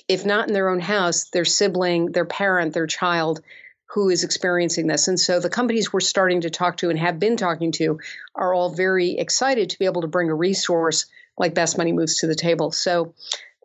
if 0.07 0.25
not 0.25 0.47
in 0.47 0.53
their 0.53 0.69
own 0.69 0.79
house, 0.79 1.29
their 1.29 1.45
sibling, 1.45 2.11
their 2.11 2.25
parent, 2.25 2.73
their 2.73 2.87
child 2.87 3.41
who 3.93 4.09
is 4.09 4.23
experiencing 4.23 4.87
this. 4.87 5.07
And 5.07 5.19
so 5.19 5.39
the 5.39 5.49
companies 5.49 5.93
we're 5.93 5.99
starting 5.99 6.41
to 6.41 6.49
talk 6.49 6.77
to 6.77 6.89
and 6.89 6.97
have 6.97 7.19
been 7.19 7.37
talking 7.37 7.71
to 7.73 7.99
are 8.33 8.53
all 8.53 8.73
very 8.73 9.17
excited 9.17 9.69
to 9.69 9.79
be 9.79 9.85
able 9.85 10.01
to 10.01 10.07
bring 10.07 10.29
a 10.29 10.35
resource 10.35 11.05
like 11.37 11.53
Best 11.53 11.77
Money 11.77 11.91
Moves 11.91 12.17
to 12.17 12.27
the 12.27 12.35
table. 12.35 12.71
So, 12.71 13.13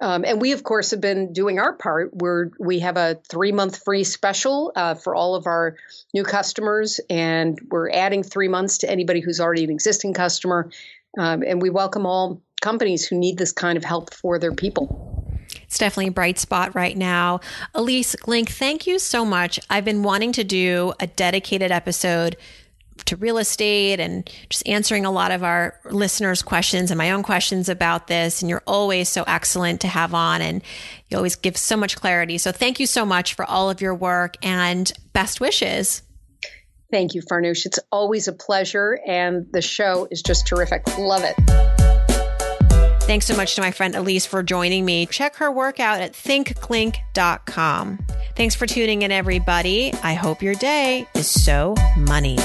um, 0.00 0.24
and 0.24 0.40
we, 0.40 0.52
of 0.52 0.62
course, 0.62 0.90
have 0.90 1.00
been 1.00 1.32
doing 1.32 1.58
our 1.58 1.72
part. 1.72 2.10
We're 2.14 2.50
we 2.60 2.80
have 2.80 2.96
a 2.96 3.18
three 3.28 3.52
month 3.52 3.82
free 3.82 4.04
special 4.04 4.70
uh, 4.76 4.94
for 4.94 5.14
all 5.14 5.34
of 5.34 5.46
our 5.46 5.76
new 6.14 6.24
customers, 6.24 7.00
and 7.10 7.58
we're 7.70 7.90
adding 7.90 8.22
three 8.22 8.48
months 8.48 8.78
to 8.78 8.90
anybody 8.90 9.20
who's 9.20 9.40
already 9.40 9.64
an 9.64 9.70
existing 9.70 10.12
customer. 10.12 10.70
Um, 11.18 11.42
and 11.42 11.60
we 11.60 11.70
welcome 11.70 12.06
all 12.06 12.42
companies 12.60 13.06
who 13.06 13.18
need 13.18 13.38
this 13.38 13.52
kind 13.52 13.76
of 13.76 13.84
help 13.84 14.14
for 14.14 14.38
their 14.38 14.52
people. 14.52 15.07
It's 15.68 15.76
definitely 15.76 16.08
a 16.08 16.12
bright 16.12 16.38
spot 16.38 16.74
right 16.74 16.96
now. 16.96 17.40
Ilyce 17.74 18.16
Glink, 18.16 18.48
thank 18.48 18.86
you 18.86 18.98
so 18.98 19.26
much. 19.26 19.60
I've 19.68 19.84
been 19.84 20.02
wanting 20.02 20.32
to 20.32 20.44
do 20.44 20.94
a 20.98 21.06
dedicated 21.06 21.70
episode 21.70 22.38
to 23.04 23.16
real 23.16 23.36
estate 23.36 24.00
and 24.00 24.28
just 24.48 24.66
answering 24.66 25.04
a 25.04 25.10
lot 25.10 25.30
of 25.30 25.44
our 25.44 25.78
listeners' 25.90 26.40
questions 26.40 26.90
and 26.90 26.96
my 26.96 27.10
own 27.10 27.22
questions 27.22 27.68
about 27.68 28.06
this. 28.06 28.40
And 28.40 28.48
you're 28.48 28.62
always 28.66 29.10
so 29.10 29.24
excellent 29.26 29.82
to 29.82 29.88
have 29.88 30.14
on 30.14 30.40
and 30.40 30.62
you 31.10 31.18
always 31.18 31.36
give 31.36 31.58
so 31.58 31.76
much 31.76 31.96
clarity. 31.96 32.38
So 32.38 32.50
thank 32.50 32.80
you 32.80 32.86
so 32.86 33.04
much 33.04 33.34
for 33.34 33.44
all 33.44 33.68
of 33.68 33.82
your 33.82 33.94
work 33.94 34.36
and 34.42 34.90
best 35.12 35.38
wishes. 35.38 36.02
Thank 36.90 37.14
you, 37.14 37.20
Farnoosh. 37.20 37.66
It's 37.66 37.78
always 37.92 38.26
a 38.26 38.32
pleasure. 38.32 38.98
And 39.06 39.46
the 39.52 39.60
show 39.60 40.08
is 40.10 40.22
just 40.22 40.46
terrific. 40.46 40.86
Love 40.98 41.24
it. 41.24 41.87
Thanks 43.08 43.24
so 43.24 43.34
much 43.34 43.54
to 43.54 43.62
my 43.62 43.70
friend 43.70 43.94
Ilyce 43.94 44.26
for 44.26 44.42
joining 44.42 44.84
me. 44.84 45.06
Check 45.06 45.36
her 45.36 45.50
work 45.50 45.80
out 45.80 46.02
at 46.02 46.12
thinkglink.com. 46.12 47.98
Thanks 48.36 48.54
for 48.54 48.66
tuning 48.66 49.00
in, 49.00 49.10
everybody. 49.10 49.94
I 50.02 50.12
hope 50.12 50.42
your 50.42 50.54
day 50.54 51.08
is 51.14 51.26
so 51.26 51.74
money. 51.96 52.36